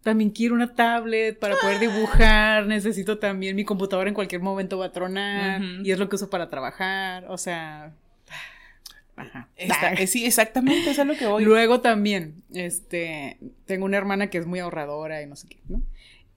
[0.03, 1.59] también quiero una tablet para Ah.
[1.61, 2.67] poder dibujar.
[2.67, 5.61] Necesito también mi computadora en cualquier momento va a tronar.
[5.83, 7.27] Y es lo que uso para trabajar.
[7.29, 7.93] O sea.
[9.17, 9.49] Ajá.
[9.57, 11.45] Eh, sí, exactamente, eso es lo que voy.
[11.45, 15.83] Luego también, este, tengo una hermana que es muy ahorradora y no sé qué, ¿no?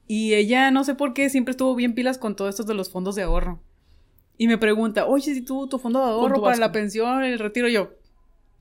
[0.07, 2.89] Y ella, no sé por qué, siempre estuvo bien pilas con todo esto de los
[2.89, 3.59] fondos de ahorro.
[4.37, 7.67] Y me pregunta, oye, si tú, tu fondo de ahorro para la pensión, el retiro,
[7.69, 7.91] yo,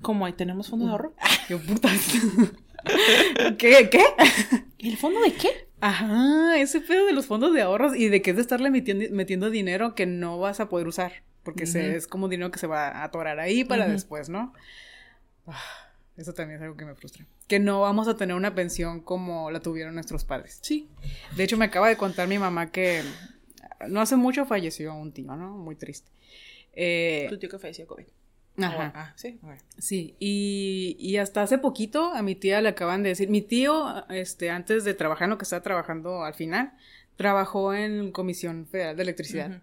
[0.02, 1.14] ¿Cómo ahí tenemos fondo de ahorro?
[1.48, 1.92] yo, putas.
[3.58, 3.88] ¿Qué?
[3.90, 4.04] ¿Qué?
[4.78, 5.68] ¿El fondo de qué?
[5.80, 9.04] Ajá, ese pedo de los fondos de ahorros y de que es de estarle metiendo,
[9.12, 11.12] metiendo dinero que no vas a poder usar.
[11.42, 14.52] Porque se- es como dinero que se va a atorar ahí para después, ¿no?
[15.46, 15.58] Ah,
[16.16, 17.24] Eso también es algo que me frustra.
[17.48, 20.58] Que no vamos a tener una pensión como la tuvieron nuestros padres.
[20.62, 20.86] Sí.
[21.34, 23.02] De hecho, me acaba de contar mi mamá que
[23.88, 25.56] no hace mucho falleció un tío, ¿no?
[25.56, 26.10] Muy triste.
[26.74, 28.04] Eh, Tu tío que falleció COVID.
[28.56, 28.92] Ajá.
[28.94, 29.38] Ah, sí.
[29.78, 34.06] Sí, y, y hasta hace poquito a mi tía le acaban de decir, mi tío,
[34.08, 36.72] este, antes de trabajar en lo que estaba trabajando al final,
[37.16, 39.62] trabajó en Comisión Federal de Electricidad.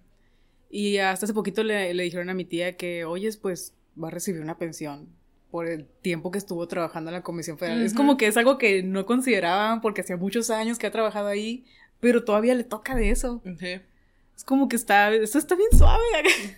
[0.70, 4.12] Y hasta hace poquito le, le dijeron a mi tía que, oyes, pues va a
[4.12, 5.08] recibir una pensión
[5.50, 7.82] por el tiempo que estuvo trabajando en la Comisión Federal.
[7.82, 11.28] Es como que es algo que no consideraban porque hacía muchos años que ha trabajado
[11.28, 11.66] ahí,
[12.00, 13.42] pero todavía le toca de eso.
[14.36, 16.04] Es como que está, esto está bien suave.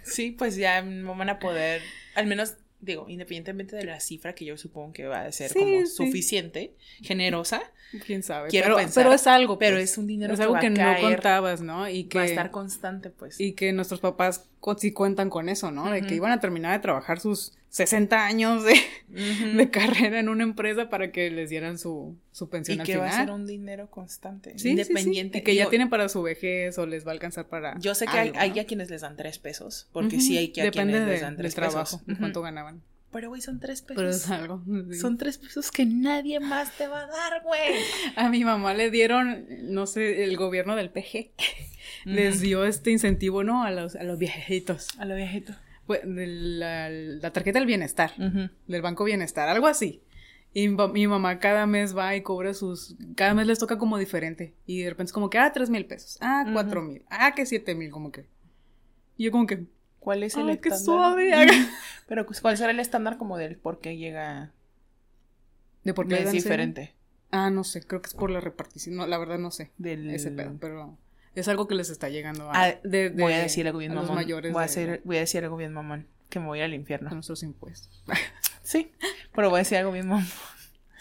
[0.04, 1.82] Sí, pues ya no van a poder,
[2.20, 5.60] al menos, digo, independientemente de la cifra que yo supongo que va a ser Sí,
[5.60, 5.88] como sí.
[5.88, 7.62] suficiente, generosa,
[8.06, 8.50] Quién sabe.
[8.50, 9.58] Quiero pero, pensar, pero es algo.
[9.58, 9.92] pero pues.
[9.92, 11.90] es un dinero es que algo va que a no contabas, ¿no?
[11.90, 13.40] Y que, va a estar constante, pues.
[13.40, 15.90] y que nuestros papás sí cuentan con eso, ¿no?
[15.90, 18.76] De que iban a terminar de trabajar sus 60 años de,
[19.56, 22.94] de carrera en una empresa para que les dieran su, su pensión y al que
[22.94, 23.08] final.
[23.08, 24.70] va a ser un dinero constante, Sí, sí, sí.
[24.72, 25.38] independiente.
[25.38, 27.78] Y que ya tienen para su vejez o les va a alcanzar para.
[27.80, 28.62] Yo sé que hay, algo, hay ¿no?
[28.62, 31.22] a quienes les dan tres pesos, porque sí hay que a Depende quienes de- les
[31.22, 32.20] dan tres del trabajo, pesos.
[32.20, 32.82] cuánto ganaban.
[33.12, 33.96] Pero, güey, son tres pesos.
[33.98, 34.64] Pero es algo.
[34.92, 35.00] sí.
[35.00, 37.74] Son tres pesos que nadie más te va a dar, güey.
[38.16, 41.32] A mi mamá le dieron, no sé, el gobierno del PG
[42.06, 43.64] les dio este incentivo, ¿no?
[43.64, 44.88] A los, a los viejitos.
[45.00, 45.54] A lo viejito.
[45.94, 48.12] De la, la tarjeta del bienestar.
[48.68, 50.02] Del Banco Bienestar, algo así.
[50.54, 54.56] Y mi, mamá cada mes va y cobra sus, cada mes les toca como diferente.
[54.66, 57.46] Y de repente es como que, ah, tres mil pesos, ah, cuatro mil, ah, que
[57.46, 58.26] siete mil, como que.
[59.16, 59.66] Y yo como que,
[60.00, 60.80] ¿Cuál es el ah, qué estándar?
[60.80, 61.32] suave.
[62.08, 64.54] Pero, pues, ¿cuál será el estándar como del por qué llega
[65.84, 66.96] ¿De por qué es diferente?
[67.32, 70.10] Ah, no sé, creo que es por la repartición, no, la verdad no sé Del...
[70.10, 70.98] ese pedo, pero
[71.40, 73.92] es algo que les está llegando a, Ah, de- de- voy a decir algo bien
[73.92, 74.16] a los mamón.
[74.24, 76.08] mayores voy, a hacer- voy a decir algo bien mamón.
[76.30, 77.10] Que me voy al a infierno.
[77.10, 78.04] nuestros impuestos.
[78.62, 78.92] Sí,
[79.34, 80.28] pero voy a decir algo bien mamón.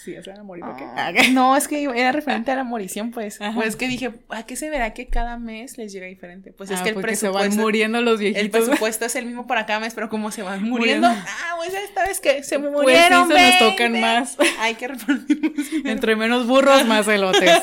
[0.09, 0.85] Sí, ya se van a morir, ¿por qué?
[0.85, 3.41] Ah, no, es que era referente a la morición, pues.
[3.41, 3.53] Ajá.
[3.55, 6.53] Pues que dije, ¿a qué se verá que cada mes les llega diferente?
[6.53, 7.51] Pues es Ah, que el porque se presupuesto.
[7.57, 8.65] van muriendo los el viejitos.
[8.67, 11.09] presupuesto es el mismo para cada mes, pero como se van muriendo.
[11.09, 11.31] Muriendo.
[11.31, 13.29] Ah, pues esta vez que se Pues sí, murieron.
[13.29, 13.59] se nos 20.
[13.71, 14.37] tocan más.
[14.61, 15.53] Hay que repartirnos.
[15.85, 17.51] Entre menos burros, más elotes.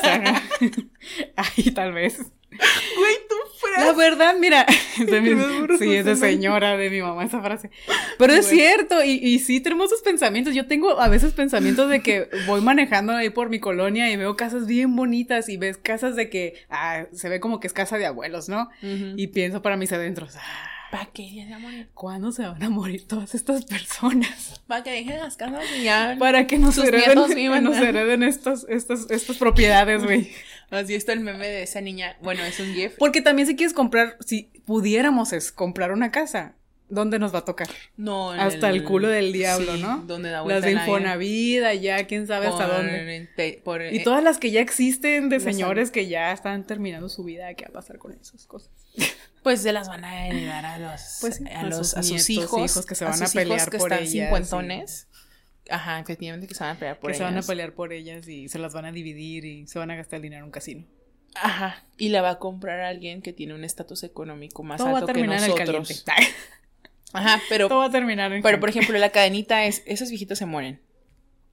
[1.36, 2.18] Ay, tal vez.
[2.18, 3.34] Güey, tú
[3.78, 4.66] La verdad, mira,
[4.98, 7.70] de mi- sí, es de señora de mi mamá esa frase.
[8.18, 10.54] Pero es cierto, y, y sí tenemos esos pensamientos.
[10.54, 14.36] Yo tengo a veces pensamientos de que voy manejando ahí por mi colonia y veo
[14.36, 17.98] casas bien bonitas y ves casas de que ah, se ve como que es casa
[17.98, 18.68] de abuelos, ¿no?
[18.82, 21.88] Y pienso para mis adentros, ah, ¿Para qué ya se va a morir?
[21.94, 24.62] ¿cuándo se van a morir todas estas personas?
[24.68, 26.14] Para que dejen las casas y ya.
[26.18, 27.16] Para que nos hereden,
[27.60, 30.30] nos hereden estas, estas, estas propiedades, güey.
[30.70, 32.16] Así está el meme de esa niña.
[32.22, 32.94] Bueno, es un GIF.
[32.98, 36.54] Porque también si quieres comprar, si pudiéramos es comprar una casa,
[36.88, 37.68] ¿dónde nos va a tocar?
[37.96, 39.98] No, en Hasta el, culo del diablo, sí, ¿no?
[39.98, 40.84] Donde da Las vuelta de la E.
[40.84, 43.28] Infonavida, ya quién sabe hasta Por- dónde.
[43.36, 47.08] te- por- Y eh, todas las que ya existen de señores que ya están terminando
[47.08, 48.70] su vida, ¿qué va a pasar con esas cosas?
[49.44, 52.02] Pues se las van a heredar a los, Pues sí, a a los sus a
[52.02, 54.10] sus nietos, hijos, hijos que se van a sus pelear hijos que por están ellas,
[54.26, 55.06] cincuentones.
[55.70, 57.46] Ajá, efectivamente que se van a pelear por que se van a ellas.
[57.46, 60.22] pelear por ellas y se las van a dividir y se van a gastar el
[60.22, 60.84] dinero en un casino.
[61.34, 64.88] Ajá, y la va a comprar a alguien que tiene un estatus económico más Todo
[64.88, 66.02] va a alto que terminar en el nosotros.
[66.04, 66.32] caliente.
[67.12, 70.38] Ajá, pero Todo va a terminar en Pero, por ejemplo, la cadenita es, esos viejitos
[70.38, 70.80] se mueren.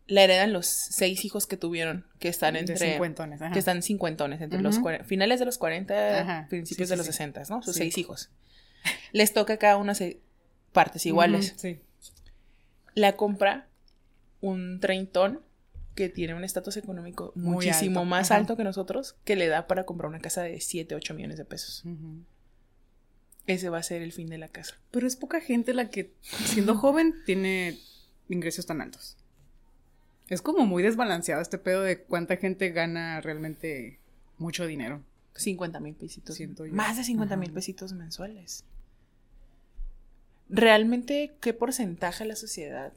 [0.08, 2.78] La heredan los seis hijos que tuvieron, que están de entre...
[2.78, 3.42] cincuentones.
[3.42, 3.54] ajá.
[3.54, 7.14] Que están cincuentones, entre los finales de los 40, Ajá, principios sí, de los sí.
[7.14, 7.62] 60, ¿no?
[7.62, 8.30] Sus seis hijos.
[9.14, 10.20] Les toca cada una se-
[10.74, 11.54] partes iguales.
[11.58, 11.80] Sí.
[12.96, 13.68] La compra
[14.44, 15.40] un treintón
[15.96, 18.42] que tiene un estatus económico Muy muchísimo alto, más ajá.
[18.42, 21.46] alto que nosotros, que le da para comprar una casa de 7, 8 millones de
[21.46, 21.84] pesos.
[23.48, 24.76] Ese va a ser el fin de la casa.
[24.92, 27.80] Pero es poca gente la que, siendo joven, tiene
[28.28, 29.18] ingresos tan altos.
[30.28, 34.00] Es como muy desbalanceado este pedo de cuánta gente gana realmente
[34.38, 35.02] mucho dinero.
[35.36, 36.38] 50 mil pesitos.
[36.72, 38.66] Más de 50 mil pesitos mensuales.
[40.50, 42.94] Realmente, ¿qué porcentaje de la sociedad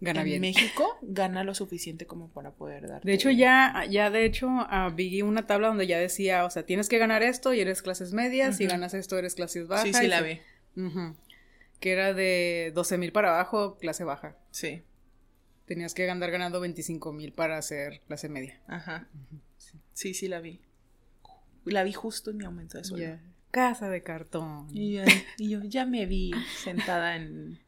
[0.00, 0.40] Gana en bien.
[0.40, 3.02] México gana lo suficiente como para poder dar?
[3.02, 6.64] De hecho, ya, ya de hecho, ah, vi una tabla donde ya decía, o sea,
[6.64, 9.84] tienes que ganar esto y eres clases medias, si ganas esto eres clases bajas.
[9.84, 10.22] Sí, sí, la.
[10.76, 11.16] Ujú.
[11.80, 14.36] Que era de 12 mil para abajo, clase baja.
[14.50, 14.82] Sí.
[15.66, 18.58] Tenías que andar ganando 25 mil para ser clase media.
[18.66, 19.06] Ajá.
[19.92, 20.60] Sí, sí, la vi.
[21.64, 23.06] La vi justo en mi aumento de sueldo.
[23.06, 23.20] Ya.
[23.50, 24.68] Casa de cartón.
[24.72, 25.02] Y, yo,
[25.36, 26.32] y yo ya me vi
[26.62, 27.58] sentada en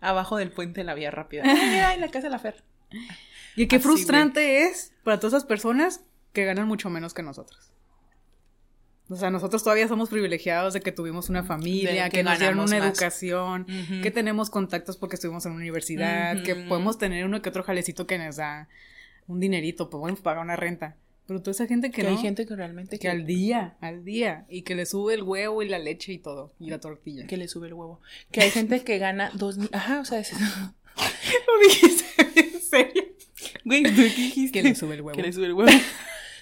[0.00, 1.42] abajo del puente de la vía rápida.
[1.46, 2.62] Ay, mira, en la casa de la Fer.
[3.56, 7.72] Y qué Así, frustrante es para todas esas personas que ganan mucho menos que nosotros.
[9.10, 12.60] O sea, nosotros todavía somos privilegiados de que tuvimos una familia, que, que nos dieron
[12.60, 12.88] una más.
[12.88, 13.66] educación,
[14.02, 18.06] que tenemos contactos porque estuvimos en una universidad, que podemos tener uno que otro jalecito
[18.06, 18.68] que nos da
[19.26, 20.96] un dinerito, podemos pagar una renta.
[21.28, 24.02] Pero toda esa gente que, Que no, hay gente que realmente que al día, al
[24.04, 27.26] día, y que le sube el huevo y la leche y todo, y la tortilla.
[27.26, 28.00] que le sube el huevo.
[28.32, 29.68] Que hay gente que gana dos mil.
[29.72, 30.32] Ajá, o sea, es...
[30.96, 32.04] lo dijiste
[32.40, 33.02] en serio.
[33.64, 34.62] Güey, ¿tú qué dijiste?
[34.62, 35.16] Que le sube el huevo.
[35.16, 35.70] Que le sube el huevo.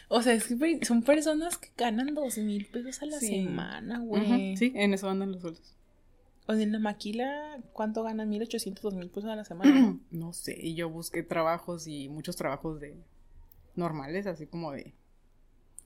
[0.08, 3.26] O sea, es que son personas que ganan dos mil pesos a la Sí.
[3.26, 4.56] semana, güey.
[4.56, 5.74] Sí, en eso andan los sueldos.
[6.46, 8.28] O sea, en la maquila, ¿cuánto ganan?
[8.28, 9.80] 1800, 2000 pesos a la semana.
[9.80, 10.00] ¿no?
[10.12, 12.94] No sé, y yo busqué trabajos y muchos trabajos de
[13.76, 14.94] normales, así como de,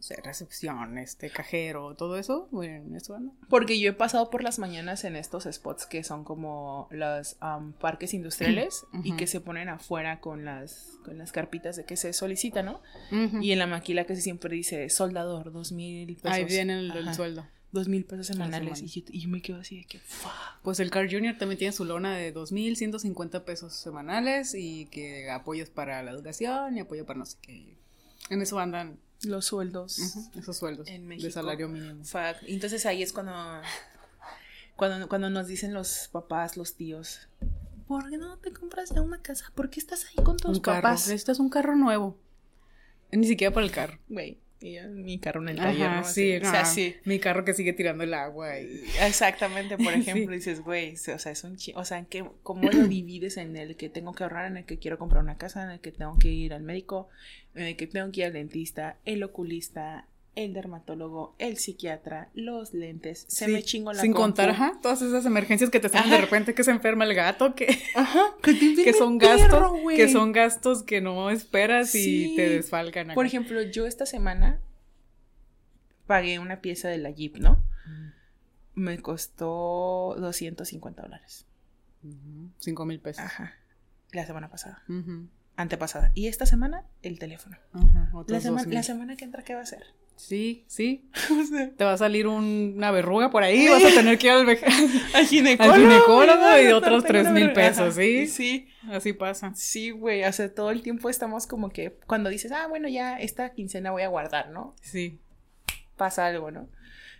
[0.00, 3.35] no sé, recepción, este, cajero, todo eso, bueno, eso ando.
[3.50, 7.74] Porque yo he pasado por las mañanas en estos spots que son como los am,
[7.74, 12.12] parques industriales y que se ponen afuera con las, con las carpitas de que se
[12.14, 12.81] solicita, ¿no?
[13.11, 16.31] Y en la maquila que siempre dice soldador, dos mil pesos.
[16.31, 17.46] Ahí viene el, sueldo.
[17.72, 18.83] Dos mil pesos semanales.
[18.83, 20.00] Y yo, y yo me quedo así de que.
[20.62, 25.70] Pues el Car Junior también tiene su lona de 2.150 pesos semanales y que apoyos
[25.70, 27.80] para la educación y apoyo para no sé qué.
[28.31, 29.99] En eso andan Los sueldos.
[30.35, 31.31] esos sueldos En de México.
[31.31, 32.05] salario mínimo.
[32.05, 32.37] Fuck.
[32.47, 33.33] Entonces ahí es cuando,
[34.77, 37.29] cuando, cuando nos dicen los papás, los tíos,
[37.87, 39.53] ¿por qué no te compras ya una casa?
[39.55, 41.09] ¿Por qué estás ahí con tus Un carro, papás?
[41.09, 42.16] esto es un carro nuevo.
[43.12, 43.99] Ni siquiera para el carro.
[44.09, 46.05] Güey, y mi carro en el taller, Ajá, ¿no?
[46.07, 46.96] sí, O sea, sí.
[47.05, 48.83] Mi carro que sigue tirando el agua y...
[49.01, 50.01] Exactamente, por Sí.
[50.01, 53.37] ejemplo, dices, güey, o sea, es un chi- o sea, ¿en qué, ¿cómo lo divides
[53.38, 55.81] en el que tengo que ahorrar, en el que quiero comprar una casa, en el
[55.81, 57.09] que tengo que ir al médico,
[57.55, 62.73] en el que tengo que ir al dentista, el oculista, el dermatólogo, el psiquiatra, los
[62.73, 64.23] lentes, se Sí, me chingo la Sin compu.
[64.27, 67.55] contar, ajá, todas esas emergencias que te salen de repente que se enferma el gato,
[67.55, 72.33] que, Ajá, que, son gastos, perro, que son gastos que no esperas Sí.
[72.33, 73.07] y te desfalcan.
[73.11, 73.14] acá.
[73.14, 74.61] Por ejemplo, yo esta semana
[76.07, 77.62] pagué una pieza de la Jeep, ¿no?
[78.75, 81.45] Me costó 250 dólares.
[82.03, 83.25] Ujú, Cinco mil pesos.
[83.25, 83.55] Ajá.
[84.12, 84.83] La semana pasada.
[85.57, 86.12] Antepasada.
[86.14, 87.59] Y esta semana, el teléfono.
[88.29, 88.75] La, sema- dos mil.
[88.77, 89.85] la semana que entra, ¿qué va a ser?
[90.20, 91.09] Sí, sí.
[91.30, 94.26] O sea, Te va a salir un- una verruga por ahí, vas a tener que
[94.28, 94.46] ir al,
[95.26, 95.74] ginecólogo.
[95.74, 98.26] Al ginecólogo y otros tres mil pesos, ¿sí?
[98.26, 99.52] Sí, Así pasa.
[99.54, 100.24] sí, güey.
[100.24, 103.90] O sea, todo el tiempo estamos como que cuando dices, ah, bueno, ya esta quincena
[103.90, 104.74] voy a guardar, ¿no?
[104.83, 105.18] Sí.
[105.96, 106.68] pasa algo, ¿no?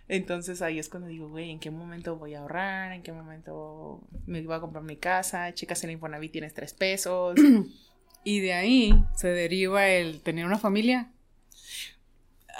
[0.07, 2.91] Entonces ahí es cuando digo, güey, ¿en qué momento voy a ahorrar?
[2.91, 5.53] ¿En qué momento me voy a comprar mi casa?
[5.53, 7.35] Chicas, en el Infonavit tienes tres pesos.
[8.23, 11.09] Y de ahí se deriva el tener una familia.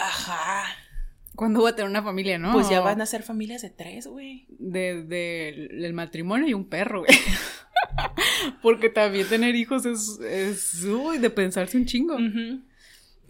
[0.01, 0.63] Ajá.
[1.35, 2.51] ¿Cuándo voy a tener una familia, no?
[2.51, 4.45] Pues ya van a ser familias de tres, güey.
[4.49, 7.11] de, de- del matrimonio y un perro, güey.
[8.61, 12.15] Porque también tener hijos es, es uy, de pensarse un chingo.
[12.15, 12.61] Ujú.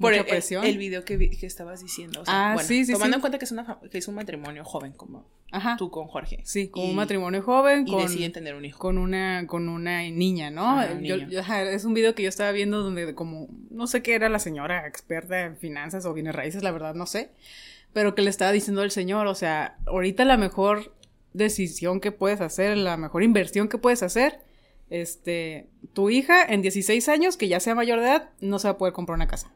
[0.02, 0.66] Por mucha el, presión.
[0.66, 2.22] el video que, vi- que estabas diciendo.
[2.22, 3.18] O sea, Ah, bueno, sí, sí, Tomando sí.
[3.18, 5.76] en cuenta que es, una, que es un matrimonio joven como Ajá.
[5.78, 6.42] tú con Jorge.
[6.44, 8.80] Sí, como Y- un matrimonio joven Y con, deciden tener un hijo.
[8.80, 10.80] con una con una niña, ¿no?
[10.80, 11.30] Ajá, un Yo- niño.
[11.30, 14.28] yo- ajá, es un video que yo estaba viendo donde como no sé qué era
[14.30, 17.30] la señora experta en finanzas o bienes raíces, la verdad no sé,
[17.94, 20.96] pero que le estaba diciendo al señor, o sea, ahorita la mejor
[21.34, 24.40] decisión que puedes hacer, la mejor inversión que puedes hacer,
[24.90, 28.74] este, tu hija en 16 años que ya sea mayor de edad no se va
[28.74, 29.52] a poder comprar una casa.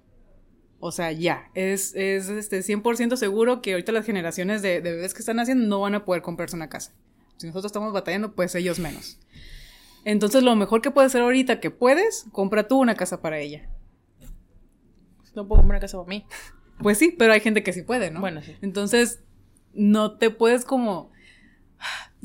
[0.88, 5.16] O sea, ya, es, es este 100% seguro que ahorita las generaciones de, de bebés
[5.16, 6.94] que están haciendo no van a poder comprarse una casa.
[7.38, 9.20] Si nosotros estamos batallando, pues ellos menos.
[10.04, 13.68] Entonces, lo mejor que puedes hacer ahorita que puedes, compra tú una casa para ella.
[15.34, 16.24] No puedo comprar una casa para mí.
[16.78, 18.20] Pues sí, pero hay gente que sí puede, ¿no?
[18.20, 18.56] Bueno, sí.
[18.62, 19.24] Entonces,
[19.74, 21.12] no te puedes como...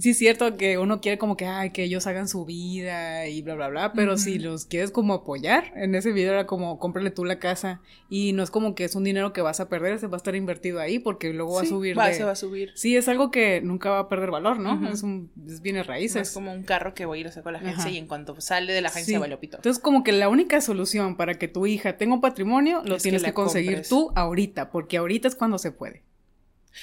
[0.01, 3.43] Sí es cierto que uno quiere como que, ay, que ellos hagan su vida y
[3.43, 7.11] bla, bla, bla, pero si los quieres como apoyar, en ese video era como, cómprale
[7.11, 9.99] tú la casa y no es como que es un dinero que vas a perder,
[9.99, 12.33] se va a estar invertido ahí porque luego va a subir va- de- se va
[12.33, 12.71] a subir.
[12.75, 14.89] Sí, es algo que nunca va a perder valor, ¿no?
[14.91, 16.29] Es un, es bienes No raíces.
[16.29, 17.91] es como un carro que voy a ir a sacar a la agencia Ajá.
[17.91, 19.21] y en cuanto sale de la agencia Sí.
[19.21, 19.59] vale pito.
[19.59, 23.03] Entonces, como que la única solución para que tu hija tenga un patrimonio lo Es
[23.03, 23.89] tienes que, conseguir compres.
[23.91, 26.03] tú ahorita, porque ahorita es cuando se puede.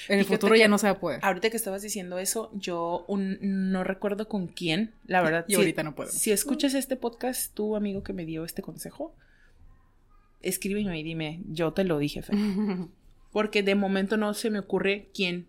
[0.10, 1.20] En el Fíjate futuro ya no se va a poder.
[1.24, 3.38] Ahorita que estabas diciendo eso, yo un-
[3.72, 5.46] no recuerdo con quién, la verdad.
[5.48, 6.16] Y si- ahorita no podemos.
[6.16, 9.14] Si escuchas este podcast, tu amigo que me dio este consejo,
[10.42, 12.36] escríbeme y dime, yo te lo dije, Fer.
[13.32, 15.48] Porque de momento no se me ocurre quién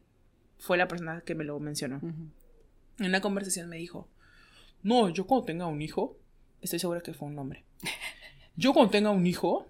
[0.59, 2.01] fue la persona que me lo mencionó.
[2.03, 4.09] En una conversación me dijo,
[4.83, 6.17] no, yo cuando tenga un hijo,
[6.61, 7.65] estoy segura que fue un hombre.
[8.57, 9.69] Yo cuando tenga un hijo,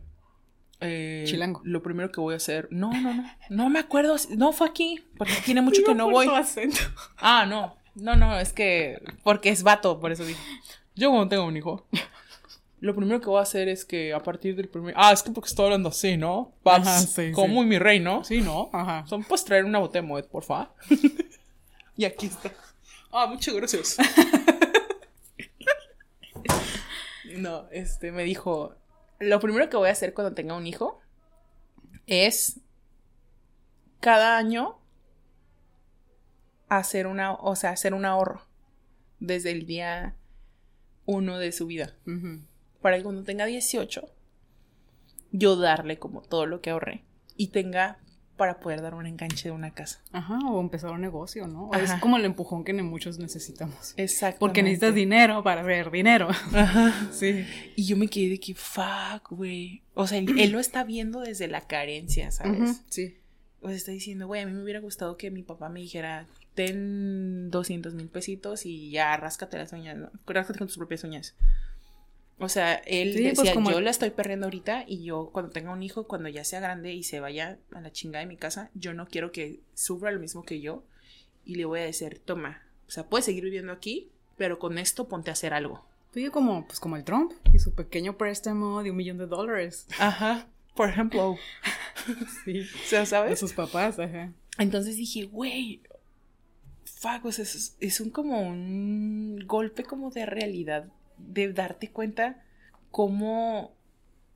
[0.81, 1.61] eh, Chilango.
[1.65, 5.01] lo primero que voy a hacer, no, no, no, no me acuerdo, no fue aquí,
[5.17, 6.27] porque tiene mucho que no voy.
[6.27, 6.79] tu acento.
[7.17, 10.41] Ah, no, no, no, es que, porque es vato, por eso dije.
[10.95, 11.87] Yo cuando tenga un hijo,
[12.81, 15.31] lo primero que voy a hacer es que a partir del primer, ah, es que
[15.31, 16.53] porque estoy hablando así, ¿no?
[16.63, 17.53] Paps, Ajá, sí, como sí.
[17.53, 18.23] muy mi rey, ¿no?
[18.25, 18.71] Sí, ¿no?
[18.73, 19.05] Ajá.
[19.07, 20.69] Son, ¿Puedes traer una botella de Moet, por favor?
[21.97, 22.53] y aquí está.
[23.11, 23.97] Ah, muchas gracias.
[27.37, 28.75] no, este, me dijo,
[29.19, 31.01] lo primero que voy a hacer cuando tenga un hijo
[32.07, 32.61] es
[34.01, 34.79] cada año
[36.69, 38.43] hacer una, o sea, hacer un ahorro
[39.19, 40.15] desde el día
[41.07, 41.95] uno de su vida.
[42.81, 44.09] Para que cuando tenga 18,
[45.33, 47.05] yo darle como todo lo que ahorré
[47.37, 47.99] y tenga
[48.39, 50.01] para poder dar un enganche de una casa.
[50.13, 51.69] Ajá, o empezar un negocio, ¿no?
[51.69, 53.93] O Es como el empujón que muchos necesitamos.
[53.99, 54.39] Exacto.
[54.39, 56.29] Porque necesitas dinero para ver dinero.
[56.31, 56.95] Ajá.
[57.13, 57.45] Sí.
[57.75, 59.83] Y yo me quedé de que, fuck, güey.
[59.95, 62.83] O sea, él, él lo está viendo desde la carencia, ¿sabes?
[62.89, 63.17] Sí.
[63.61, 66.27] O sea, está diciendo, güey, a mí me hubiera gustado que mi papá me dijera,
[66.55, 70.11] ten 200 mil pesitos y ya ráscate las uñas, ¿no?
[70.27, 71.35] Ráscate con tus propias uñas.
[72.41, 75.51] O sea, él Sí, pues decía, como- yo la estoy perdiendo ahorita y yo cuando
[75.51, 78.37] tenga un hijo, cuando ya sea grande y se vaya a la chingada de mi
[78.37, 80.85] casa, yo no quiero que sufra lo mismo que yo
[81.45, 85.09] y le voy a decir, toma, o sea, puedes seguir viviendo aquí, pero con esto
[85.09, 85.85] ponte a hacer algo.
[86.13, 89.87] Fui como, pues como el Trump y su pequeño préstamo de un millón de dólares.
[89.99, 91.37] Ajá, por ejemplo.
[92.45, 92.61] Sí.
[92.61, 93.39] O sea, De ¿sabes?
[93.41, 94.33] sus papás, ajá.
[94.59, 95.83] Entonces dije, güey,
[96.85, 102.43] fuck, o sea, es, es un como un golpe como de realidad, de darte cuenta
[102.91, 103.73] cómo,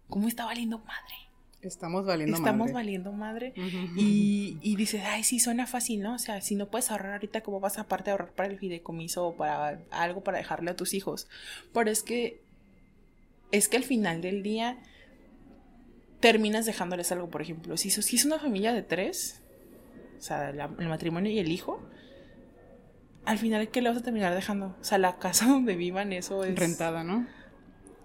[0.09, 1.15] cómo está valiendo madre.
[1.63, 2.73] Estamos valiendo Estamos madre.
[2.73, 3.53] valiendo madre.
[3.97, 6.15] Y, y dices, ay, sí, suena fácil, ¿no?
[6.15, 8.59] O sea, si no puedes ahorrar ahorita, ¿cómo vas a aparte a ahorrar para el
[8.59, 11.29] fideicomiso o para algo para dejarle a tus hijos?
[11.73, 12.43] Pero es que,
[13.53, 14.79] es que al final del día
[16.21, 17.77] terminas dejándoles algo, por ejemplo.
[17.77, 19.41] Si, si es una familia de tres,
[20.19, 21.81] o sea, la- el matrimonio y el hijo,
[23.25, 24.77] al final, ¿qué le vas a terminar dejando?
[24.81, 26.59] O sea, la casa donde vivan, eso es...
[26.59, 27.27] rentada, ¿no?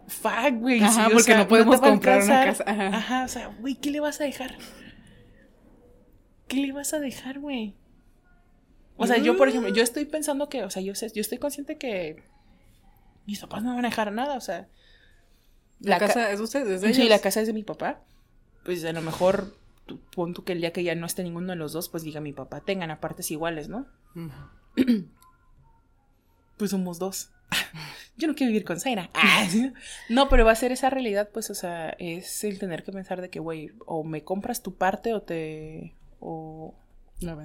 [0.08, 0.82] Fuck, güey.
[0.82, 2.88] Ajá, sí, o porque sea, no podemos comprar una casa, ajá.
[2.88, 4.58] Ajá, o sea, güey, ¿qué le vas a dejar?
[6.48, 7.76] ¿Qué le vas a dejar, güey?
[8.96, 11.38] O sea, yo, por ejemplo, yo estoy pensando que, o sea, yo sé, yo estoy
[11.38, 12.24] consciente que
[13.28, 14.68] mis papás no van a dejar nada, o sea.
[15.80, 17.10] La, ca- casa es de ustedes, de Sí, ellos.
[17.12, 18.02] la casa es de mi papá.
[18.64, 19.56] Pues a lo mejor,
[20.16, 22.22] pon tú que el día que ya no esté ninguno de los dos, pues diga
[22.22, 23.86] mi papá, tengan a partes iguales, ¿no?
[24.16, 24.32] Ujú.
[26.58, 27.30] Pues somos dos.
[28.18, 29.10] Yo no quiero vivir con Zaira.
[30.10, 33.22] No, pero va a ser esa realidad, pues, o sea, es el tener que pensar
[33.22, 35.94] de que, güey, o me compras tu parte o te.
[36.20, 36.74] o,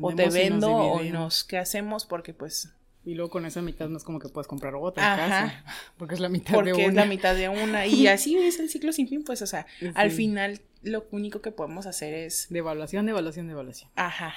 [0.01, 1.45] o te y nos vendo o nos.
[1.45, 2.07] ¿Qué hacemos?
[2.07, 2.73] Porque, pues.
[3.05, 5.29] Y luego con esa mitad no es como que puedes comprar otra Ajá.
[5.29, 5.65] casa.
[5.99, 6.85] Porque es la mitad de Porque una.
[6.87, 7.87] es la mitad de una.
[7.87, 10.17] Y así es el ciclo sin fin, pues, o sea, al Sí.
[10.19, 12.47] final lo único que podemos hacer es.
[12.49, 13.91] Devaluación, devaluación, devaluación.
[13.97, 14.33] Ajá.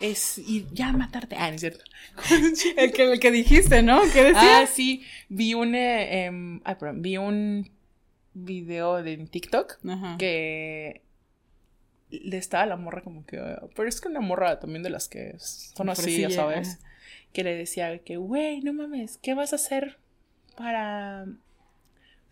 [0.00, 1.36] Es ir ya a matarte.
[1.38, 1.84] Ah, no es cierto.
[2.76, 4.00] El que, el que dijiste, ¿no?
[4.12, 4.60] ¿Qué decía?
[4.62, 5.04] Ah, sí.
[5.28, 5.74] Vi un.
[5.74, 7.70] eh, em, perdón, vi un
[8.32, 10.16] video de TikTok Ajá.
[10.18, 11.02] que
[12.10, 15.08] le estaba la morra como que, "Ah", pero es que una morra también de las
[15.08, 16.78] que son así, ya sabes, ajá.
[17.32, 19.98] que le decía que, güey, no mames, ¿qué vas a hacer
[20.56, 21.26] para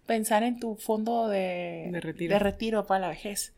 [0.07, 2.33] pensar en tu fondo de, De retiro.
[2.33, 3.55] de retiro para la vejez?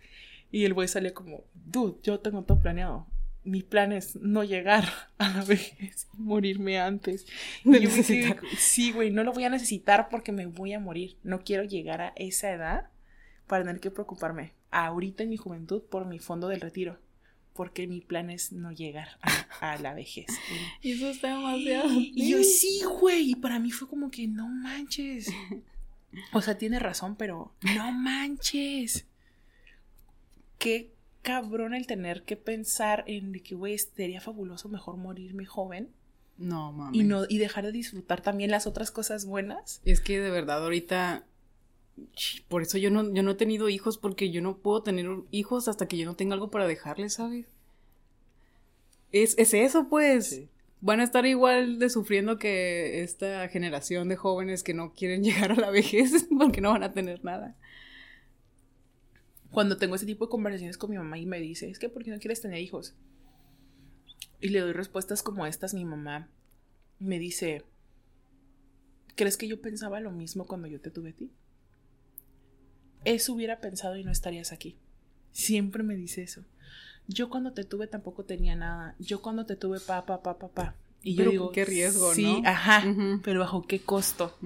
[0.51, 3.07] Y el güey salió como, dude, yo tengo todo planeado.
[3.43, 4.85] Mi plan es no llegar
[5.19, 7.27] a la vejez y morirme antes.
[7.65, 11.17] Y De yo sí, güey, no lo voy a necesitar porque me voy a morir.
[11.23, 12.91] No quiero llegar a esa edad
[13.47, 16.99] para tener que preocuparme ahorita en mi juventud por mi fondo del retiro.
[17.53, 20.27] Porque mi plan es no llegar a, a la vejez.
[20.81, 21.89] Y eso está demasiado.
[21.91, 23.33] Y yo, sí, güey.
[23.33, 25.31] Y para mí fue como que no manches.
[26.33, 29.07] O sea, tiene razón, pero no manches.
[30.59, 30.93] Qué
[31.23, 35.89] cabrón el tener que pensar en de que, güey, sería fabuloso mejor morirme joven
[36.39, 36.99] No, mames.
[37.01, 39.81] y no y dejar de disfrutar también las otras cosas buenas.
[39.85, 41.25] Es que de verdad ahorita
[42.49, 45.69] por eso yo no yo no he tenido hijos porque yo no puedo tener hijos
[45.69, 47.47] hasta que yo no tenga algo para dejarles, ¿sabes?
[49.13, 50.43] Es, es eso, pues.
[50.83, 55.53] Van a estar igual de sufriendo que esta generación de jóvenes que no quieren llegar
[55.53, 57.55] a la vejez porque no van a tener nada.
[59.51, 62.05] Cuando tengo ese tipo de conversaciones con mi mamá y me dice, es que ¿por
[62.05, 62.95] qué no quieres tener hijos?
[64.41, 66.29] Y le doy respuestas como estas, mi mamá
[66.99, 67.65] me dice,
[69.17, 71.31] ¿crees que yo pensaba lo mismo cuando yo te tuve a ti?
[73.05, 74.77] Eso hubiera pensado y no estarías aquí.
[75.33, 76.45] Siempre me dice eso.
[77.09, 78.95] Yo cuando te tuve tampoco tenía nada.
[78.99, 80.75] Yo cuando te tuve pa, pa, pa, pa, pa.
[81.03, 82.49] Y yo Pero digo, qué riesgo, sí, ¿no?
[82.49, 83.21] ajá, Ujú.
[83.25, 84.37] pero bajo qué costo.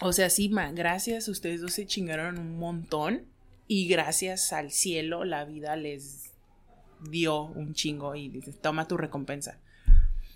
[0.00, 3.22] O sea, sí, ma, gracias, ustedes dos se chingaron un montón
[3.68, 6.32] y gracias al cielo la vida les
[7.10, 9.58] dio un chingo y dices, toma tu recompensa.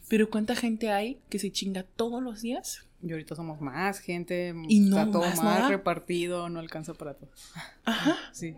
[0.09, 2.87] Pero ¿cuánta gente hay que se chinga todos los días?
[3.03, 7.31] Y ahorita somos más gente, Y no está todo más repartido, no alcanza para todo.
[7.85, 8.17] Ajá.
[8.33, 8.55] Sí.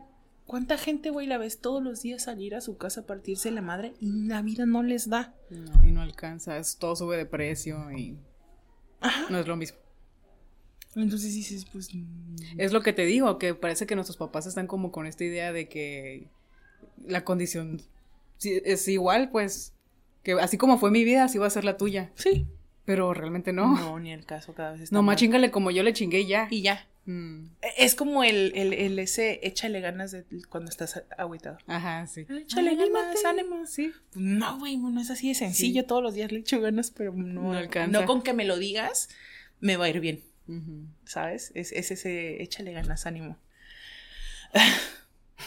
[0.47, 3.63] ¿Cuánta gente, güey, la ves todos los días salir a su casa a partirse la
[3.63, 5.33] madre y la vida no les da?
[5.49, 8.19] No, y no alcanza, es- todo sube de precio y
[9.01, 9.25] Ajá.
[9.31, 9.79] no es lo mismo.
[10.97, 11.95] Entonces dices, pues...
[11.95, 15.25] mm, Es lo que te digo, que parece que nuestros papás están como con esta
[15.25, 16.29] idea de que
[17.07, 17.83] la condición
[18.43, 19.73] es igual, pues,
[20.23, 22.11] que así como fue mi vida, así va a ser la tuya.
[22.15, 22.47] Sí.
[22.85, 23.75] Pero realmente no.
[23.77, 26.27] No, ni el caso cada vez está No, más chingale como yo le chingué y
[26.27, 26.49] ya.
[26.51, 26.87] Y ya.
[27.07, 27.47] Mm,
[27.79, 31.59] Es como el, el, el ese échale ganas de cuando estás agüitado.
[31.67, 32.27] Ajá, sí.
[32.29, 32.93] Échale Anímate.
[32.93, 33.67] ganas, ánimo.
[33.67, 33.93] Sí.
[34.15, 35.87] No, güey, no es así de sencillo.
[35.87, 37.55] Todos los días le echo ganas, pero no,
[37.89, 39.09] No con que me lo digas,
[39.61, 40.23] me va a ir bien,
[41.05, 41.53] ¿sabes?
[41.55, 43.39] Es, es ese échale ganas, ánimo.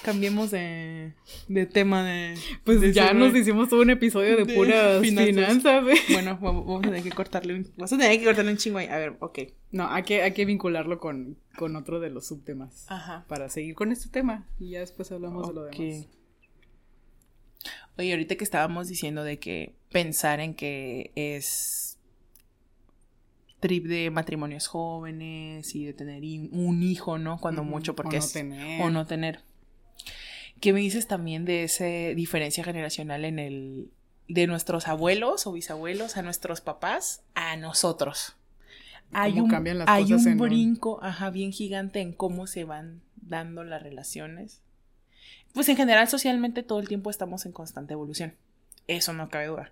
[0.03, 1.13] Cambiemos de,
[1.47, 2.35] de tema de...
[2.63, 5.63] Pues de ya nos hicimos todo un episodio de, de puras finanzas.
[5.63, 5.83] finanzas.
[5.87, 6.01] ¿eh?
[6.13, 7.71] Bueno, vamos a tener que cortarle un...
[7.77, 8.87] Vas a tener que cortarle un chingo ahí.
[8.87, 9.39] A ver, ok.
[9.71, 12.85] No, hay que, hay que vincularlo con, con otro de los subtemas.
[12.89, 13.25] Ajá.
[13.27, 14.45] Para seguir con este tema.
[14.59, 16.07] Y ya después hablamos de lo demás.
[17.97, 21.86] Oye, ahorita que estábamos diciendo de que pensar en que es
[23.59, 27.39] trip de matrimonios jóvenes y de tener un hijo, ¿no?
[27.39, 28.33] Cuando mucho, o porque no es...
[28.33, 28.81] tener.
[28.81, 29.41] O no tener.
[30.59, 33.89] ¿Qué me dices también de esa diferencia generacional en el...
[34.27, 38.35] de nuestros abuelos o bisabuelos a nuestros papás a nosotros?
[39.11, 42.11] Hay Cómo un, cambian las hay cosas un en un- brinco, ajá, bien gigante en
[42.13, 44.61] cómo se van dando las relaciones.
[45.53, 48.33] Pues en general socialmente todo el tiempo estamos en constante evolución.
[48.87, 49.71] Eso no cabe duda.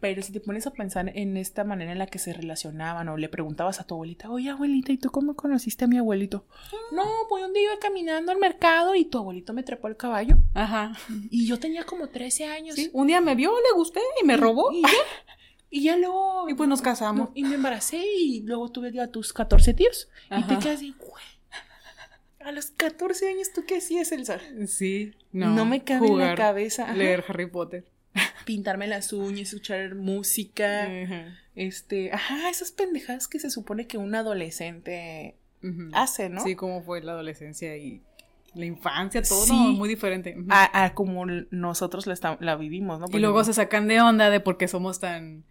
[0.00, 3.18] Pero si te pones a pensar en esta manera en la que se relacionaban o
[3.18, 6.46] le preguntabas a tu abuelita, oye abuelita, ¿y tú cómo conociste a mi abuelito?
[6.92, 10.36] No, pues un día iba caminando al mercado y tu abuelito me trepó el caballo.
[10.54, 10.92] Ajá.
[11.30, 12.76] Y yo tenía como 13 años.
[12.76, 14.72] Sí, un día me vio, le gusté y me robó.
[14.72, 14.88] Y ya,
[15.68, 16.48] y ya luego...
[16.48, 17.28] Y pues nos casamos.
[17.28, 20.08] no, y me embaracé y luego tuve ya tus 14 tíos.
[20.30, 21.24] Y te quedas así, güey.
[22.40, 24.40] A los 14 años, ¿tú qué hacías, Elsa?
[24.66, 25.66] Sí, No, no.
[25.66, 26.84] me cabe en la cabeza.
[26.84, 26.94] ajá.
[26.94, 27.84] Leer Harry Potter.
[28.44, 30.88] Pintarme las uñas, escuchar música.
[31.54, 35.36] Este, ajá, esas pendejadas que se supone que un adolescente
[35.92, 36.42] hace, ¿no?
[36.42, 38.02] Sí, cómo fue la adolescencia y
[38.54, 39.52] la infancia, todo Sí.
[39.52, 40.36] muy diferente.
[40.48, 42.06] A, a como nosotros
[42.40, 43.06] la, vivimos, ¿no?
[43.12, 45.44] y luego se sacan de onda de por qué somos tan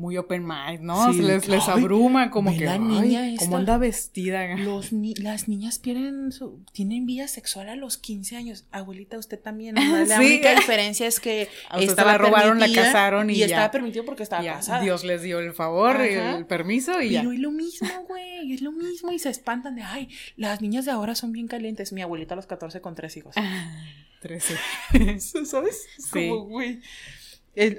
[0.00, 1.12] muy open mind, ¿no?
[1.12, 3.44] Sí, Se les, les ay, abruma como que, la ay, niña esta".
[3.44, 4.56] cómo anda vestida.
[4.56, 8.64] los ni- las niñas pierden su- tienen vida sexual a los 15 años.
[8.72, 9.74] Abuelita, usted también.
[9.74, 9.80] ¿no?
[10.06, 10.24] La Sí.
[10.26, 13.46] única diferencia es que A estaba la robaron, la casaron y ya.
[13.46, 14.80] estaba permitido porque estaba Ya, casada.
[14.80, 16.36] Dios les dio el favor y Ajá.
[16.38, 17.20] el permiso y ya.
[17.20, 20.86] Pero es lo mismo, güey, es lo mismo y se espantan de, ay, las niñas
[20.86, 21.92] de ahora son bien calientes.
[21.92, 23.34] Mi abuelita a los 14 con tres hijos.
[24.20, 24.54] Trece.
[25.46, 25.86] ¿Sabes?
[25.98, 26.28] Es Sí.
[26.28, 26.80] como, güey.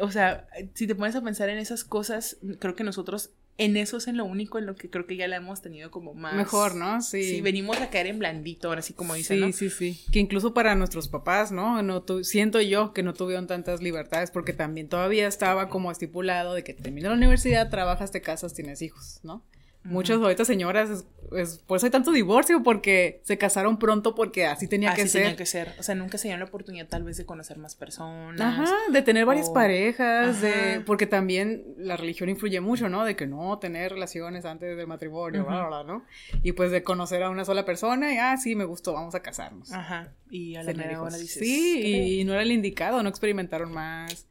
[0.01, 3.97] O sea, si te pones a pensar en esas cosas, creo que nosotros en eso
[3.97, 6.34] es en lo único en lo que creo que ya la hemos tenido como más.
[6.36, 7.01] Mejor, ¿no?
[7.01, 7.23] Sí.
[7.23, 9.51] Sí, venimos a caer en blandito, ahora sí como dicen, Sí, ¿no?
[9.51, 9.99] sí, sí.
[10.11, 11.84] Que incluso para nuestros papás, ¿no?
[11.84, 16.53] no tu- siento yo que no tuvieron tantas libertades porque también todavía estaba como estipulado
[16.55, 19.43] de que termina la universidad, trabajas, te casas, tienes hijos, ¿no?
[19.84, 21.05] Muchas ahorita señoras, es,
[21.36, 25.07] es- por eso hay tanto divorcio, porque se casaron pronto porque así tenía Así que
[25.07, 25.21] ser.
[25.23, 25.73] tenía que ser.
[25.79, 28.39] O sea, nunca se dieron la oportunidad tal vez de conocer más personas.
[28.39, 33.03] Ajá, de tener varias o- parejas, de, porque también la religión influye mucho, ¿no?
[33.05, 35.49] De que no tener relaciones antes del matrimonio, Ujú.
[35.49, 36.05] bla, bla, bla, ¿no?
[36.43, 39.21] Y pues de conocer a una sola persona y, ah, sí, me gustó, vamos a
[39.21, 39.71] casarnos.
[39.71, 40.13] Ajá.
[40.29, 41.41] Y a la hora dices.
[41.43, 44.27] sí, y no era el indicado, no experimentaron más.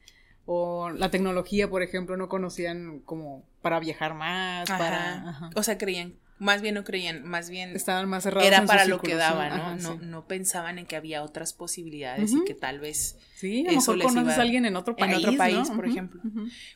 [0.52, 4.78] O la tecnología, por ejemplo, no conocían como para viajar más, Ajá.
[4.78, 5.28] para...
[5.28, 5.50] ajá.
[5.54, 8.84] O sea, creían, más bien no creían, más bien Estaban más cerrados era en para
[8.84, 9.54] lo que círculos, daba, ¿no?
[9.54, 9.98] Ajá, no, sí.
[10.02, 14.02] no pensaban en que había otras posibilidades y que tal vez Sí, a lo mejor
[14.02, 15.76] conoces a alguien en otro en país, otro país, ¿no?
[15.76, 16.20] por ejemplo.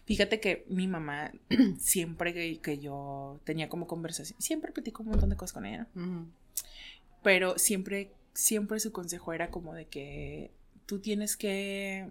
[0.04, 1.32] Fíjate que mi mamá,
[1.80, 5.88] siempre que, que yo tenía como conversación, siempre platico un montón de cosas con ella,
[7.24, 10.52] pero siempre, siempre su consejo era como de que
[10.86, 12.08] tú tienes que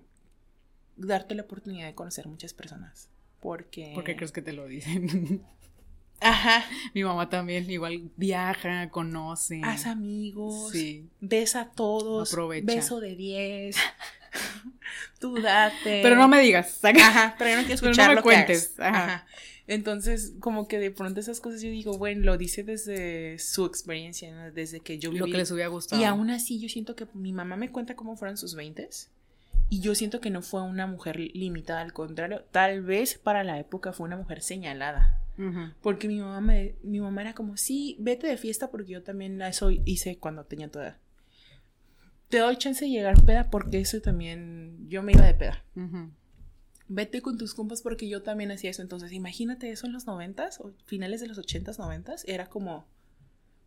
[0.96, 3.10] darte la oportunidad de conocer muchas personas.
[3.40, 3.92] Porque...
[3.94, 5.44] ¿Por qué crees que te lo dicen?
[6.22, 6.64] Ajá.
[6.94, 9.62] Mi mamá también igual viaja, conoce.
[9.64, 10.72] Haz amigos.
[10.72, 11.10] Sí.
[11.20, 12.32] Besa a todos.
[12.32, 12.66] Aprovecha.
[12.66, 13.76] Beso de 10.
[15.20, 16.02] Tú date.
[16.02, 16.80] Pero no me digas.
[16.84, 19.04] Ajá, pero yo no quiero Pero no escuchar me lo cuentes, ajá.
[19.04, 19.28] Ajá.
[19.66, 24.34] Entonces, como que de pronto esas cosas yo digo, bueno, lo dice desde su experiencia,
[24.34, 24.52] ¿no?
[24.52, 25.32] desde que yo Lo viví.
[25.32, 26.02] que les hubiera gustado.
[26.02, 28.90] Y aún así yo siento que mi mamá me cuenta cómo fueron sus 20
[29.74, 33.58] y yo siento que no fue una mujer limitada, al contrario, tal vez para la
[33.60, 35.20] época fue una mujer señalada.
[35.82, 39.42] Porque mi mamá me, mi mamá era como, sí, vete de fiesta porque yo también
[39.42, 40.98] eso hice cuando tenía tu edad.
[42.30, 45.66] Te doy chance de llegar peda porque eso también, yo me iba de peda.
[46.88, 48.84] Vete con tus compas porque yo también hacía eso.
[48.84, 52.26] Entonces, imagínate eso en los noventas o finales de los ochentas, noventas.
[52.28, 52.86] Era como,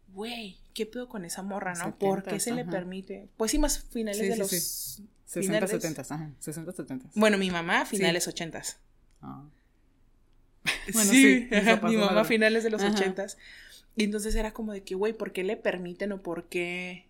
[0.09, 1.99] güey, ¿qué pedo con esa morra, no?
[1.99, 2.71] ¿Por qué se le ajá.
[2.71, 3.29] permite?
[3.37, 4.51] Pues sí, más finales Sí, de sí, los...
[4.51, 5.09] sí.
[5.27, 5.71] 60, finales.
[5.71, 6.31] 70, ajá.
[6.39, 7.11] 60, 70.
[7.15, 8.79] Bueno, mi mamá, finales ochentas.
[9.23, 9.43] Ah.
[10.93, 12.93] Bueno, sí, ajá, mi mamá finales de los Ajá.
[12.93, 13.39] ochentas.
[13.97, 17.07] Y entonces era como de que, güey, ¿por qué le permiten o por qué,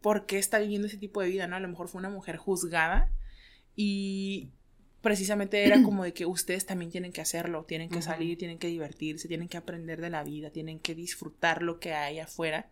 [0.00, 1.56] por qué está viviendo ese tipo de vida, no?
[1.56, 3.10] A lo mejor fue una mujer juzgada
[3.74, 4.50] y
[5.02, 8.68] precisamente era como de que ustedes también tienen que hacerlo, tienen que salir, tienen que
[8.68, 12.68] divertirse, tienen que aprender de la vida, tienen que disfrutar lo que hay afuera,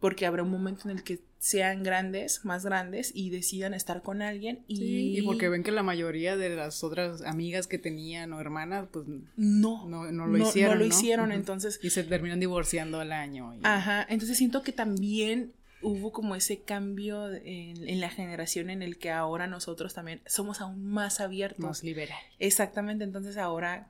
[0.00, 4.22] porque habrá un momento en el que sean grandes, más grandes y decidan estar con
[4.22, 4.76] alguien y...
[4.76, 8.88] Sí, y porque ven que la mayoría de las otras amigas que tenían o hermanas,
[8.92, 9.06] pues
[9.36, 10.78] no, no, no lo hicieron.
[10.78, 13.54] No lo hicieron, entonces Y se terminan divorciando al año.
[13.54, 15.52] y- Ajá, entonces siento que también
[15.82, 20.60] hubo como ese cambio en, en la generación en el que ahora nosotros también somos
[20.60, 21.64] aún más abiertos.
[21.64, 22.18] Más liberal.
[22.38, 23.88] Exactamente, entonces ahora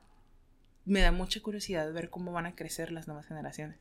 [0.85, 3.77] me da mucha curiosidad ver cómo van a crecer las nuevas generaciones.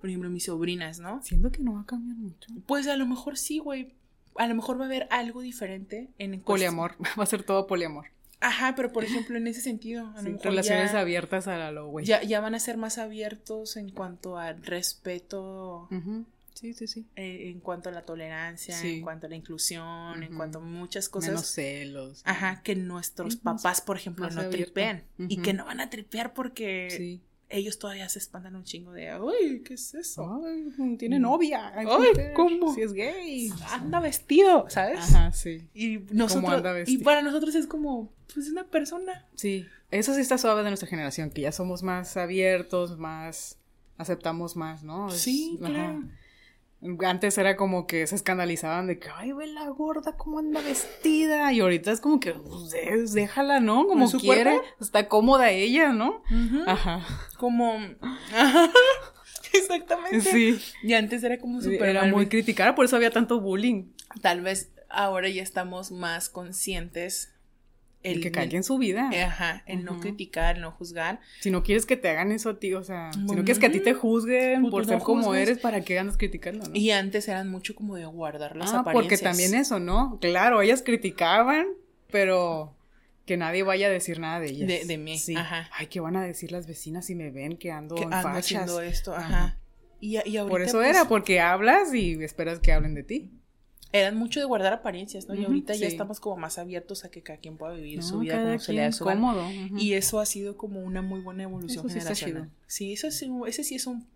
[0.00, 1.22] Por ejemplo, mis sobrinas, ¿no?
[1.22, 2.50] Siento que no va a cambiar mucho.
[2.66, 3.94] Pues a lo mejor sí, güey.
[4.36, 6.94] A lo mejor va a haber algo diferente en Poliamor.
[7.18, 8.06] Va a ser todo poliamor.
[8.40, 11.70] Ajá, pero por ejemplo en ese sentido, a lo Sí, mejor relaciones ya, abiertas a
[11.70, 12.04] lo güey.
[12.04, 16.26] ya, ya van a ser más abiertos en cuanto al respeto Ujú.
[16.58, 17.06] Sí, sí, sí.
[17.16, 18.94] eh, en cuanto a la tolerancia, Sí.
[18.94, 21.30] en cuanto a la inclusión, en cuanto a muchas cosas.
[21.30, 22.22] Menos celos.
[22.24, 25.04] Ajá, que nuestros papás, por ejemplo, más no tripean.
[25.18, 27.20] Y que no van a tripear porque Sí.
[27.50, 30.42] ellos todavía se espantan un chingo de, uy, ¿qué es eso?
[30.44, 31.72] Ay, tiene novia.
[31.76, 32.74] Ay, Ay, ¿cómo?
[32.74, 33.50] Si es gay.
[33.70, 34.98] Anda vestido, ¿sabes?
[34.98, 35.68] Ajá, sí.
[35.74, 39.26] Y nosotros, anda y para nosotros es como, pues una persona.
[39.34, 39.66] Sí.
[39.90, 43.58] Eso sí está suave de nuestra generación, que ya somos más abiertos, más.
[43.98, 45.08] aceptamos más, ¿no?
[45.08, 45.98] Es- Sí, ajá.
[47.06, 51.52] Antes era como que se escandalizaban de que, ay, ve la gorda, cómo anda vestida.
[51.52, 53.86] Y ahorita es como que, pues, de- déjala, ¿no?
[53.86, 54.56] Como ¿En su quiere.
[54.56, 54.66] cuerpo?
[54.80, 56.22] Está cómoda ella, ¿no?
[56.66, 57.04] Ajá.
[57.38, 57.74] Como,
[58.32, 58.70] ajá,
[59.52, 60.20] exactamente.
[60.20, 60.60] Sí.
[60.82, 63.92] Y antes era como súper Era muy criticada, por eso había tanto bullying.
[64.22, 67.32] Tal vez ahora ya estamos más conscientes.
[68.12, 69.10] El que caiga en su vida.
[69.26, 71.20] Ajá, el no criticar, el no juzgar.
[71.40, 73.66] Si no quieres que te hagan eso a ti, o sea, si no quieres que
[73.66, 76.74] a ti te juzguen Pues por no ser como eres, ¿para qué andas criticando, no?
[76.76, 79.20] Y antes eran mucho como de guardar las ah, apariencias.
[79.20, 80.18] porque también eso, ¿no?
[80.20, 81.66] Claro, ellas criticaban,
[82.10, 82.74] pero
[83.24, 84.68] que nadie vaya a decir nada de ellas.
[84.68, 85.34] De- de mí, Sí.
[85.36, 85.68] ajá.
[85.72, 88.28] Ay, ¿qué van a decir las vecinas si me ven que ando que en ando
[88.28, 88.44] fachas?
[88.44, 89.26] haciendo esto, ajá.
[89.26, 89.58] Ajá.
[90.00, 93.30] Y, y ahorita, Por eso pues, era, porque hablas y esperas que hablen de ti.
[94.00, 95.34] Eran mucho de guardar apariencias, ¿no?
[95.34, 98.18] y ahorita ya estamos como más abiertos a que cada quien pueda vivir No, su
[98.20, 99.44] vida como se le da su cómodo.
[99.76, 102.50] Y eso ha sido como una muy buena evolución Eso generacional.
[102.66, 104.06] Sí, eso sí, ese sí es un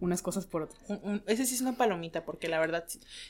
[0.00, 0.80] unas cosas por otras.
[1.26, 2.84] ese sí es una palomita, porque la verdad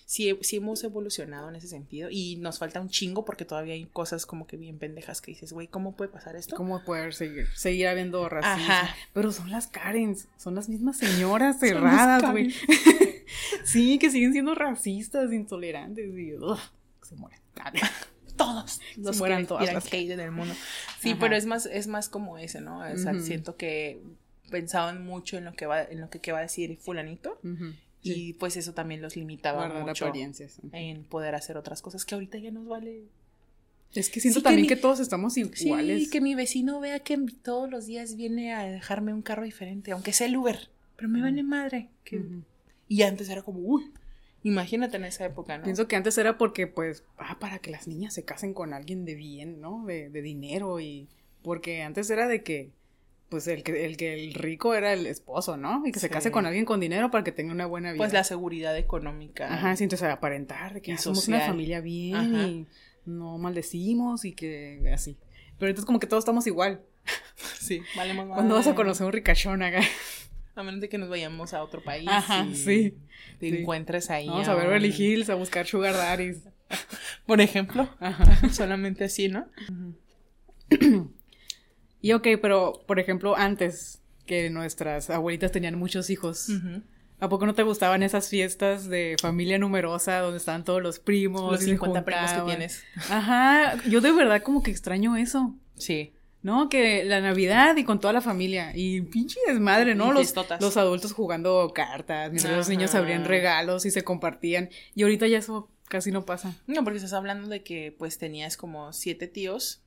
[0.06, 3.86] sí, sí hemos evolucionado en ese sentido y nos falta un chingo porque todavía hay
[3.86, 6.56] cosas como que bien pendejas que dices, güey, ¿cómo puede pasar esto?
[6.56, 8.72] ¿Cómo poder seguir, seguir habiendo racismo?
[9.12, 12.54] Pero son las Karens, son las mismas señoras cerradas, güey.
[13.64, 16.32] sí, que siguen siendo racistas, intolerantes y
[17.02, 17.40] se mueren.
[18.36, 20.54] Todos los se mueren todas las hate en el mundo.
[20.98, 22.78] Sí, pero es más, es más como ese, ¿no?
[22.78, 24.00] O sea, siento que
[24.50, 27.38] pensaban mucho en lo que va, en lo que, va a decir fulanito.
[28.02, 30.10] Y pues eso también los limitaba mucho
[30.72, 33.04] en poder hacer otras cosas que ahorita ya nos vale.
[33.94, 36.04] Es que siento también que, todos estamos iguales.
[36.04, 39.90] Sí, que mi vecino vea que todos los días viene a dejarme un carro diferente,
[39.90, 41.88] aunque sea el Uber, pero me vale madre.
[42.04, 42.22] Que...
[42.90, 43.92] Y antes era como, uy,
[44.42, 45.62] imagínate en esa época, ¿no?
[45.62, 49.04] Pienso que antes era porque, pues, ah, para que las niñas se casen con alguien
[49.04, 49.84] de bien, ¿no?
[49.86, 51.08] De, de dinero y...
[51.42, 52.72] Porque antes era de que
[53.28, 55.86] pues el que, el que el rico era el esposo, ¿no?
[55.86, 57.98] Y que se case con alguien con dinero para que tenga una buena vida.
[57.98, 59.54] Pues la seguridad económica.
[59.54, 62.66] Ajá, sí, entonces aparentar que somos una familia bien y
[63.06, 65.16] no maldecimos y que así.
[65.58, 66.82] Pero entonces como que todos estamos igual.
[67.58, 68.36] Sí, valemos más.
[68.36, 69.80] Cuando vas a conocer un ricachón acá.
[70.60, 72.08] A menos de que nos vayamos a otro país.
[72.08, 72.94] Ajá, sí.
[73.38, 74.28] Te encuentres ahí.
[74.28, 76.44] Vamos a, ver Beverly Hills, a buscar Sugar Daddies.
[77.26, 77.88] Por ejemplo.
[77.98, 78.48] Ajá.
[78.52, 79.46] Solamente así, ¿no?
[82.02, 86.48] Y ok, pero por ejemplo, antes que nuestras abuelitas tenían muchos hijos,
[87.18, 91.52] ¿a poco no te gustaban esas fiestas de familia numerosa donde estaban todos los primos?
[91.52, 92.84] Los 50 primos que tienes.
[93.10, 95.54] Ajá, yo de verdad como que extraño eso.
[95.76, 96.14] Sí.
[96.42, 96.68] ¿No?
[96.68, 98.72] Que la Navidad y con toda la familia.
[98.74, 100.12] Y pinche desmadre, ¿no?
[100.12, 104.70] Los, los, adultos jugando cartas, mientras los niños abrían regalos y se compartían.
[104.94, 106.56] Y ahorita ya eso casi no pasa.
[106.66, 109.82] No, porque estás hablando de que pues tenías como siete tíos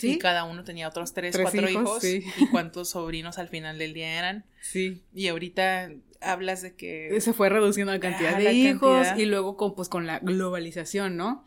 [0.00, 2.04] y cada uno tenía otros tres, cuatro hijos.
[2.04, 4.44] Y cuántos sobrinos al final del día eran.
[4.60, 5.02] Sí.
[5.14, 5.90] Y ahorita
[6.20, 7.20] hablas de que...
[7.20, 11.44] Se fue reduciendo la cantidad de hijos y luego con, pues, con la globalización, ¿no?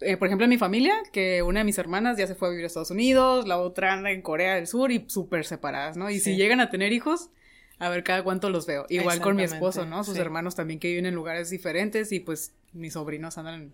[0.00, 2.50] Eh, por ejemplo, en mi familia, que una de mis hermanas ya se fue a
[2.50, 6.08] vivir a Estados Unidos, la otra anda en Corea del Sur y súper separadas, ¿no?
[6.10, 7.30] Y si llegan a tener hijos,
[7.78, 8.86] a ver cada cuánto los veo.
[8.88, 10.04] Igual con mi esposo, ¿no?
[10.04, 13.72] Sus hermanos también que viven en lugares diferentes y pues mis sobrinos andan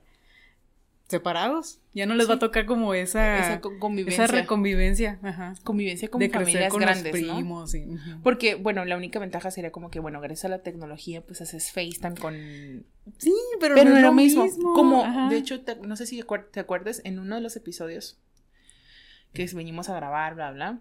[1.09, 1.81] separados.
[1.93, 4.25] Ya no les va a tocar como esa, esa convivencia.
[4.25, 5.19] Esa reconvivencia.
[5.23, 5.55] Ajá.
[5.63, 7.13] Convivencia con familias con grandes.
[7.13, 7.75] primos,
[8.23, 11.71] Porque, bueno, la única ventaja sería como que, bueno, gracias a la tecnología, pues haces
[11.73, 12.35] FaceTime con.
[13.19, 14.47] Sí, pero, no, es lo mismo.
[14.75, 18.19] Como, de hecho, no sé si te acuerdas, en uno de los episodios
[19.33, 20.81] que venimos a grabar, bla, bla.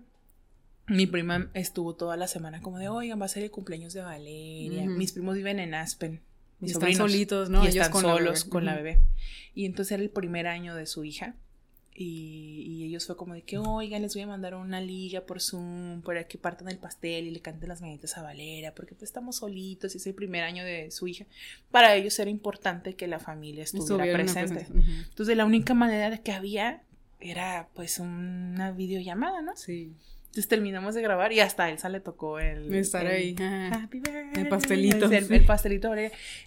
[0.88, 4.02] Mi prima estuvo toda la semana como de, oigan, va a ser el cumpleaños de
[4.02, 4.86] Valeria.
[4.86, 6.22] Mis primos viven en Aspen
[6.64, 7.64] y están solitos, ¿no?
[7.64, 9.00] Y están solos con la bebé.
[9.56, 11.36] Y entonces era el primer año de su hija.
[11.96, 16.02] Y, ellos fue como de que, oigan, les voy a mandar una liga por Zoom
[16.02, 19.38] para que partan el pastel y le canten las mañanitas a Valera, porque pues estamos
[19.38, 21.26] solitos y es el primer año de su hija.
[21.72, 24.68] Para ellos era importante que la familia estuviera presente.
[25.10, 26.82] Entonces la única manera de que había
[27.20, 29.56] era pues una videollamada, ¿no?
[29.56, 29.94] Sí.
[30.34, 32.74] Entonces terminamos de grabar y hasta a Elsa le tocó el...
[32.74, 33.36] Estar ahí.
[33.38, 34.32] Happy birthday.
[34.34, 35.06] El pastelito.
[35.12, 35.94] El, pastelito.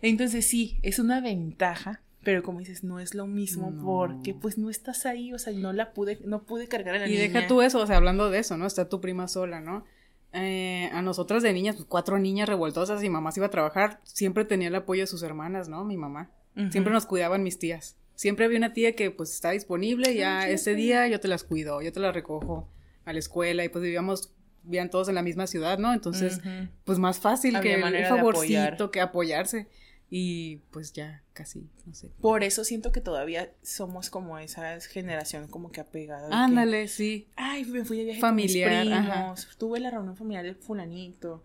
[0.02, 4.70] Entonces sí, es una ventaja, pero como dices, no es lo mismo porque pues no
[4.70, 7.24] estás ahí, o sea, no la pude, no pude cargar a la y niña.
[7.26, 8.66] Y deja tú eso, o sea, hablando de eso, ¿no?
[8.66, 9.84] Está tu prima sola, ¿no?
[10.32, 14.00] Eh, a nosotras de niñas, pues cuatro niñas revoltosas y mamá se iba a trabajar,
[14.02, 15.84] siempre tenía el apoyo de sus hermanas, ¿no?
[15.84, 16.32] Mi mamá.
[16.70, 17.96] Siempre nos cuidaban mis tías.
[18.16, 21.82] Siempre había una tía que pues está disponible, ya ese día yo te las cuido,
[21.82, 22.68] yo te las recojo
[23.06, 24.30] a la escuela y pues vivíamos
[24.66, 25.94] vivían todos en la misma ciudad, ¿no?
[25.94, 26.40] Entonces,
[26.84, 29.68] pues más fácil que un favorcito que apoyarse.
[30.08, 32.10] Y pues ya casi, no sé.
[32.20, 36.28] Por eso siento que todavía somos como esa generación como que apegada.
[36.30, 37.26] Ándale, sí.
[37.34, 41.42] Ay, me fui de viaje familiar, con mis primos, tuve la reunión familiar del fulanito.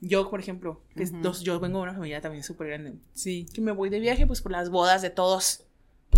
[0.00, 2.96] Yo, por ejemplo, que dos, yo vengo de una familia también súper grande.
[3.14, 3.46] Sí.
[3.54, 5.64] Que me voy de viaje pues por las bodas de todos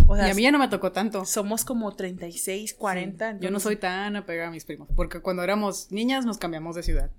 [0.09, 1.25] y a mí ya no me tocó tanto.
[1.25, 3.39] Somos como 36, 40.
[3.39, 6.83] Yo no soy tan apegada a mis primos, porque cuando éramos niñas nos cambiamos de
[6.83, 7.11] ciudad.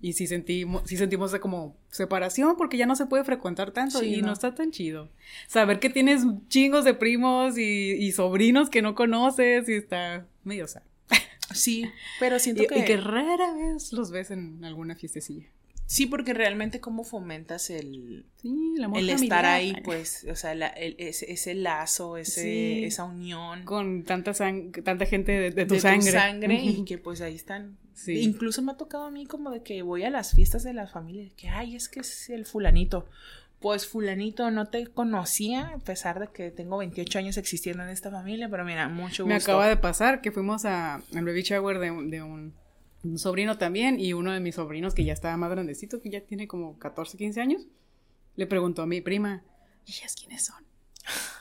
[0.00, 4.02] Y sí sentimos, sí sentimos de como separación, porque ya no se puede frecuentar tanto
[4.02, 4.32] y no.
[4.32, 5.10] está tan chido.
[5.48, 10.82] Saber que tienes chingos de primos y, sobrinos que no conoces y está medio sad.
[11.52, 12.78] Sí, pero siento que...
[12.78, 15.46] Y que rara vez los ves en alguna fiestecilla.
[15.90, 22.16] Sí, porque realmente cómo fomentas el, sí, el estar ahí, pues, o sea, ese, lazo,
[22.16, 23.64] ese, esa unión.
[23.64, 26.12] Con tanta, tanta gente de, tu sangre.
[26.12, 27.76] Tu sangre y que pues ahí están.
[28.06, 30.86] Incluso me ha tocado a mí como de que voy a las fiestas de la
[30.86, 33.08] familia, que, ay, es que es el fulanito.
[33.58, 38.12] Pues fulanito no te conocía, a pesar de que tengo 28 años existiendo en esta
[38.12, 39.26] familia, pero mira, mucho gusto.
[39.26, 42.54] Me acaba de pasar que fuimos a, al baby shower de, de un
[43.04, 46.20] un sobrino también y uno de mis sobrinos que ya estaba más grandecito, que ya
[46.20, 47.66] tiene como 14, 15 años,
[48.36, 49.42] le preguntó a mi prima,
[49.86, 50.64] ¿y ellas quiénes son?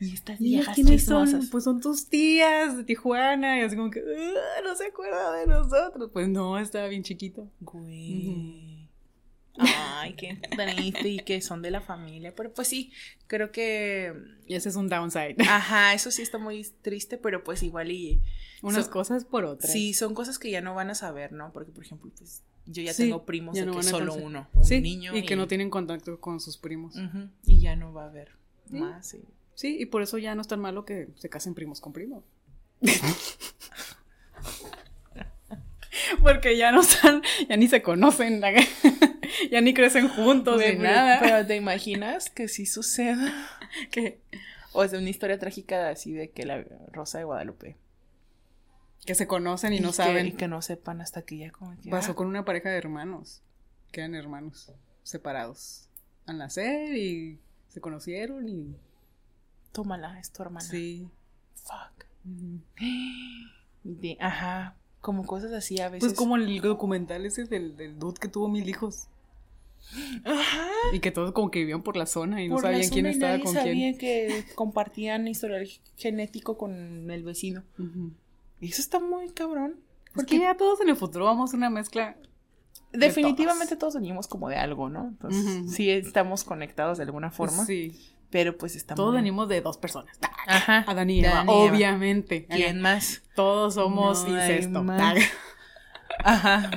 [0.00, 1.24] Y estas ¿Y ellas viejas quiénes son?
[1.26, 1.50] chismosas.
[1.50, 5.46] Pues son tus tías de Tijuana y así como que, "Ah, no se acuerda de
[5.46, 6.10] nosotros.
[6.12, 7.48] Pues no, estaba bien chiquito.
[7.60, 8.67] Güey.
[9.58, 12.34] Ay, qué triste y que son de la familia.
[12.34, 12.92] Pero pues sí,
[13.26, 14.12] creo que.
[14.46, 15.36] Ese es un downside.
[15.48, 18.20] Ajá, eso sí está muy triste, pero pues igual y.
[18.62, 19.72] Unas son- cosas por otras.
[19.72, 21.52] Sí, son cosas que ya no van a saber, ¿no?
[21.52, 24.24] Porque, por ejemplo, pues yo ya Sí, tengo primos ya de no que solo conocer.
[24.24, 25.16] uno, un Sí, niño.
[25.16, 26.96] y que no tienen contacto con sus primos.
[26.96, 28.32] Ujú, y ya no va a haber
[28.70, 28.76] Sí.
[28.76, 29.16] más.
[29.54, 32.24] Sí, y por eso ya no es tan malo que se casen primos con primos.
[36.22, 38.40] Porque ya no están, ya ni se conocen,
[39.50, 41.18] ya ni crecen juntos ni nada.
[41.20, 43.32] Pero te imaginas que sí suceda.
[43.90, 44.20] que,
[44.72, 47.76] O sea, una historia trágica así de que la Rosa de Guadalupe.
[49.06, 50.26] que se conocen y no que- saben.
[50.26, 51.90] y que no sepan hasta que ya como que.
[51.90, 53.42] Pasó ah, con una pareja de hermanos,
[53.92, 55.88] que eran hermanos separados
[56.26, 57.38] al nacer y
[57.68, 58.76] se conocieron y
[59.72, 60.66] Tómala, es tu hermana.
[60.66, 61.08] sí.
[61.54, 62.06] Fuck.
[63.84, 64.74] De- ajá.
[65.00, 66.08] Como cosas así a veces.
[66.08, 69.08] Pues como el documental ese del, del dude que tuvo mil hijos
[70.24, 70.68] Ajá.
[70.92, 73.32] y que todos como que vivían por la zona y no Por sabían quién estaba
[73.32, 73.98] nadie con sabía quién.
[73.98, 77.62] que compartían historial genético con el vecino.
[78.60, 79.76] Y eso está muy cabrón.
[80.14, 82.16] Porque ya todos en el futuro vamos a una mezcla.
[82.92, 85.08] de Definitivamente todos venimos como de algo, ¿no?
[85.08, 87.64] Entonces, sí estamos conectados de alguna forma.
[87.64, 87.96] Sí.
[88.30, 88.96] Pero pues estamos.
[88.96, 90.18] Todos venimos de dos personas.
[90.46, 90.84] Ajá.
[90.86, 91.74] Adán y Eva, Adán y Eva.
[91.74, 92.46] obviamente.
[92.46, 93.22] ¿Quién más?
[93.34, 94.82] Todos somos No incesto.
[94.84, 95.18] más.
[96.24, 96.70] Ajá.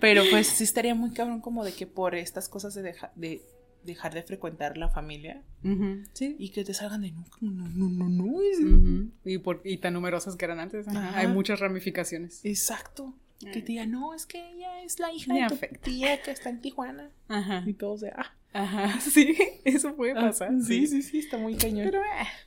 [0.00, 3.42] Pero pues sí estaría muy cabrón como de que por estas cosas de, deja- de
[3.82, 6.36] dejar de frecuentar la familia Ujú, Sí.
[6.38, 9.10] y que te salgan de no, no, no, no, no.
[9.24, 10.86] y, por, y tan numerosas que eran antes.
[10.86, 11.08] ajá.
[11.08, 11.18] Ajá.
[11.18, 12.40] Hay muchas ramificaciones.
[12.44, 13.14] Exacto.
[13.46, 15.80] Que te digan, no, es que ella es la hija Me de tu afecta.
[15.80, 17.10] tía que está en Tijuana.
[17.28, 17.62] Ajá.
[17.66, 18.34] Y todos de, ah.
[18.52, 19.00] Ajá.
[19.00, 19.34] Sí,
[19.64, 20.50] eso puede pasar.
[20.62, 21.86] Sí, sí, sí, está muy cañón.
[21.90, 22.00] Pero,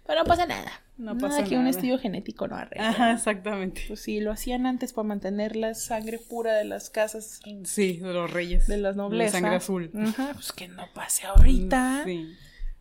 [0.06, 0.72] Pero, eh, no pasa nada.
[0.98, 1.72] No Nada pasa que un nada.
[1.72, 2.90] estudio genético no arregla.
[2.90, 3.82] Ajá, exactamente.
[3.88, 8.14] Pues sí, lo hacían antes para mantener la sangre pura de las casas Sí, de
[8.14, 8.68] los reyes.
[8.68, 9.32] de las La noblezas.
[9.32, 9.90] sangre azul.
[9.98, 12.04] Ajá, pues que no pase ahorita.
[12.06, 12.36] Sí.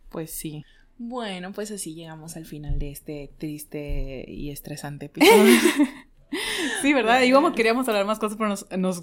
[0.09, 0.63] Pues sí.
[0.99, 5.59] Bueno, pues así llegamos al final de este triste y estresante episodio.
[6.81, 7.21] Sí, ¿verdad?
[7.21, 9.01] Íbamos, queríamos hablar más cosas, pero nos, nos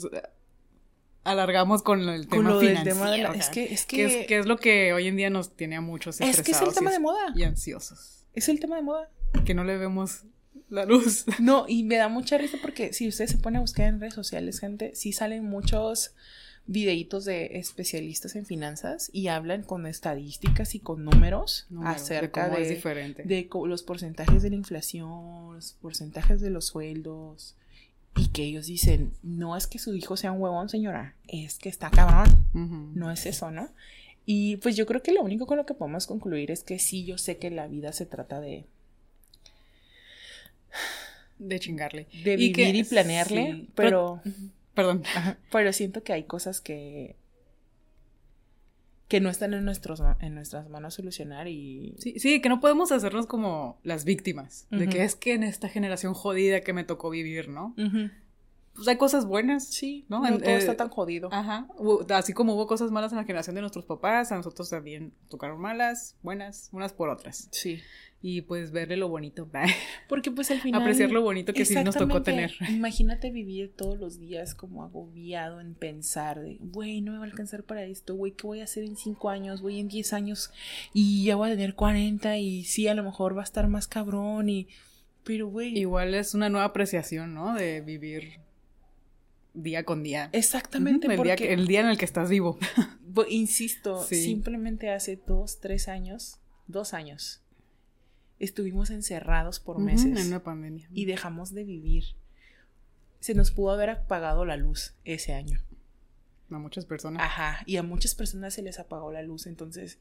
[1.25, 2.97] alargamos con el Con tema del financiero.
[2.97, 5.31] tema de la- es que- es que es, que- es lo que hoy en día
[5.31, 7.33] nos tiene a muchos Es que es el estresados tema de moda.
[7.35, 8.25] y ansiosos.
[8.33, 9.11] es el tema de moda.
[9.45, 10.25] Que no le vemos
[10.69, 11.25] la luz.
[11.39, 14.15] No, y me da mucha risa porque si ustedes se ponen a buscar en redes
[14.15, 16.15] sociales, gente, sí salen muchos
[16.73, 22.57] videitos de especialistas en finanzas y hablan con estadísticas y con números Número, acerca cómo
[22.59, 23.25] de, es diferente.
[23.25, 27.57] de co- los porcentajes de la inflación, los porcentajes de los sueldos.
[28.17, 31.69] Y que ellos dicen, no es que su hijo sea un huevón, señora, es que
[31.69, 32.45] está cabrón.
[32.95, 33.69] No es eso, ¿no?
[34.27, 37.05] Y pues yo creo que lo único con lo que podemos concluir es que sí,
[37.05, 38.65] yo sé que la vida se trata de,
[41.39, 42.07] De chingarle.
[42.25, 44.21] de Y vivir que- y planearle, sí, pero,
[44.81, 45.03] Perdón.
[45.15, 47.17] ajá, pero siento que hay cosas que
[49.09, 52.93] que no están en nuestros en nuestras manos solucionar y Sí, sí, que no podemos
[52.93, 54.69] hacernos como las víctimas.
[54.71, 57.75] De que es que en esta generación jodida que me tocó vivir, ¿no?
[58.73, 59.65] Pues hay cosas buenas.
[59.67, 60.21] sí, ¿No?
[60.21, 61.29] no, En- todo eh, está tan jodido.
[61.33, 61.67] Ajá.
[62.11, 65.61] Así como hubo cosas malas en la generación de nuestros papás, a nosotros también tocaron
[65.61, 67.49] malas, buenas, unas por otras.
[67.51, 67.81] Sí.
[68.23, 69.49] Y pues verle lo bonito,
[70.09, 72.53] Porque pues al final apreciar lo bonito que sí nos tocó tener.
[72.69, 77.29] Imagínate vivir todos los días como agobiado en pensar de, güey, no me va a
[77.29, 80.51] alcanzar para esto, güey, ¿qué voy a hacer en cinco años, güey, en 10 años?
[80.93, 83.89] Y ya voy a tener 40 y sí, a lo mejor va a estar más
[83.89, 84.69] cabrón y...
[85.25, 87.55] Pero, güey, Igual es una nueva apreciación, ¿no?
[87.55, 88.41] De vivir
[89.55, 90.29] día con día.
[90.33, 92.59] exactamente Ujú, el, día, que- el día en el que estás vivo.
[93.03, 94.23] bo- insisto, Sí.
[94.23, 97.43] simplemente hace dos, tres años, dos años,
[98.41, 100.19] estuvimos encerrados por meses.
[100.19, 100.89] En una pandemia.
[100.93, 102.05] y dejamos de vivir.
[103.21, 105.61] Se nos pudo haber apagado la luz ese año.
[106.51, 107.23] A muchas personas.
[107.23, 109.99] Ajá, y a muchas personas se les apagó la luz, entonces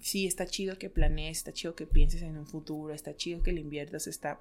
[0.00, 3.52] sí, está chido que planees, está chido que pienses en un futuro, está chido que
[3.52, 4.40] le inviertas, está...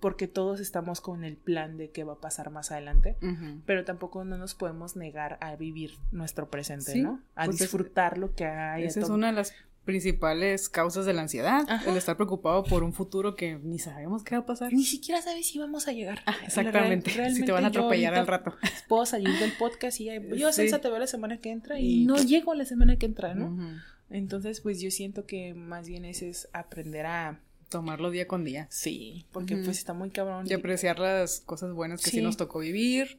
[0.00, 3.60] Porque todos estamos con el plan de qué va a pasar más adelante, Ujú.
[3.66, 7.20] pero tampoco no nos podemos negar a vivir nuestro presente, Sí, ¿no?
[7.34, 8.84] A pues es- disfrutar lo que hay.
[8.84, 9.52] Esa es una de las
[9.84, 11.64] principales causas de la ansiedad.
[11.68, 11.90] Ajá.
[11.90, 14.72] El estar preocupado por un futuro que ni sabemos qué va a pasar.
[14.72, 16.22] Ni siquiera sabes si vamos a llegar.
[16.26, 17.10] Ah, exactamente.
[17.10, 18.54] Real- si te van a atropellar al rato.
[18.88, 20.56] puedo salir del podcast y ya, yo Sí.
[20.62, 23.34] Celsa te veo la semana que entra y Y- no llego la semana que entra,
[23.34, 23.80] ¿no?
[24.10, 28.66] Entonces, pues yo siento que más bien ese es aprender a Tomarlo día con día.
[28.68, 30.44] Sí, porque pues está muy cabrón.
[30.48, 32.22] Y apreciar las cosas buenas que sí, Sí.
[32.22, 33.18] nos tocó vivir.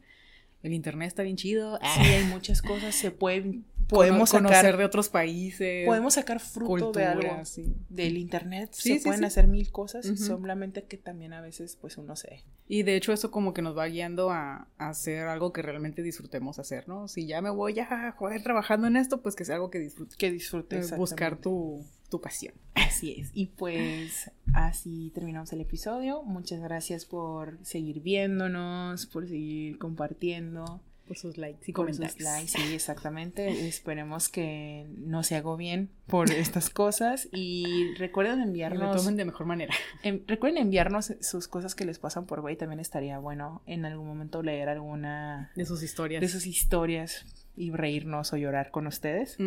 [0.62, 1.80] El internet está bien chido.
[1.95, 5.85] Sí, hay muchas cosas, se pueden, podemos Cono- sacar, conocer de otros países.
[5.85, 7.45] podemos sacar fruto de algo.
[7.45, 7.75] sí.
[7.89, 10.17] Del internet Sí, se sí, pueden hacer mil cosas, Ujú.
[10.17, 12.43] solamente que también a veces pues uno se...
[12.67, 16.01] Y de hecho eso como que nos va guiando a, a hacer algo que realmente
[16.03, 17.07] disfrutemos hacer, ¿no?
[17.07, 20.15] Si ya me voy a joder trabajando en esto, pues que sea algo que disfrute.
[20.17, 20.91] que disfrutes.
[20.93, 22.53] Eh, Buscar tu, tu pasión.
[22.73, 23.29] Así es.
[23.33, 26.23] Y pues así terminamos el episodio.
[26.23, 30.81] Muchas gracias por seguir viéndonos, por seguir compartiendo.
[31.07, 32.13] Por sus likes y comentarios.
[32.13, 33.67] sus likes, sí, exactamente.
[33.67, 39.25] Esperemos que no se agobien por estas cosas y recuerden Y lo enviarnos, tomen de
[39.25, 39.73] mejor manera.
[40.03, 42.55] em- recuerden enviarnos sus cosas que les pasan por güey.
[42.55, 46.21] También estaría bueno en algún momento leer alguna De sus historias.
[46.21, 47.25] de sus historias
[47.57, 49.37] y reírnos o llorar con ustedes.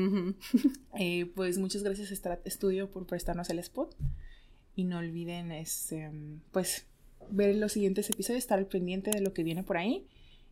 [0.98, 3.94] Eh, pues muchas gracias Strat Studio por prestarnos el spot
[4.76, 6.10] y no olviden este,
[6.52, 6.86] pues
[7.30, 10.06] ver los siguientes episodios, estar al pendiente de lo que viene por ahí.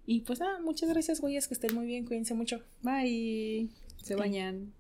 [0.07, 2.61] Y pues nada, muchas gracias, güeyes, que estén muy bien, cuídense mucho.
[2.83, 3.69] Bye.
[4.03, 4.73] Se bañan.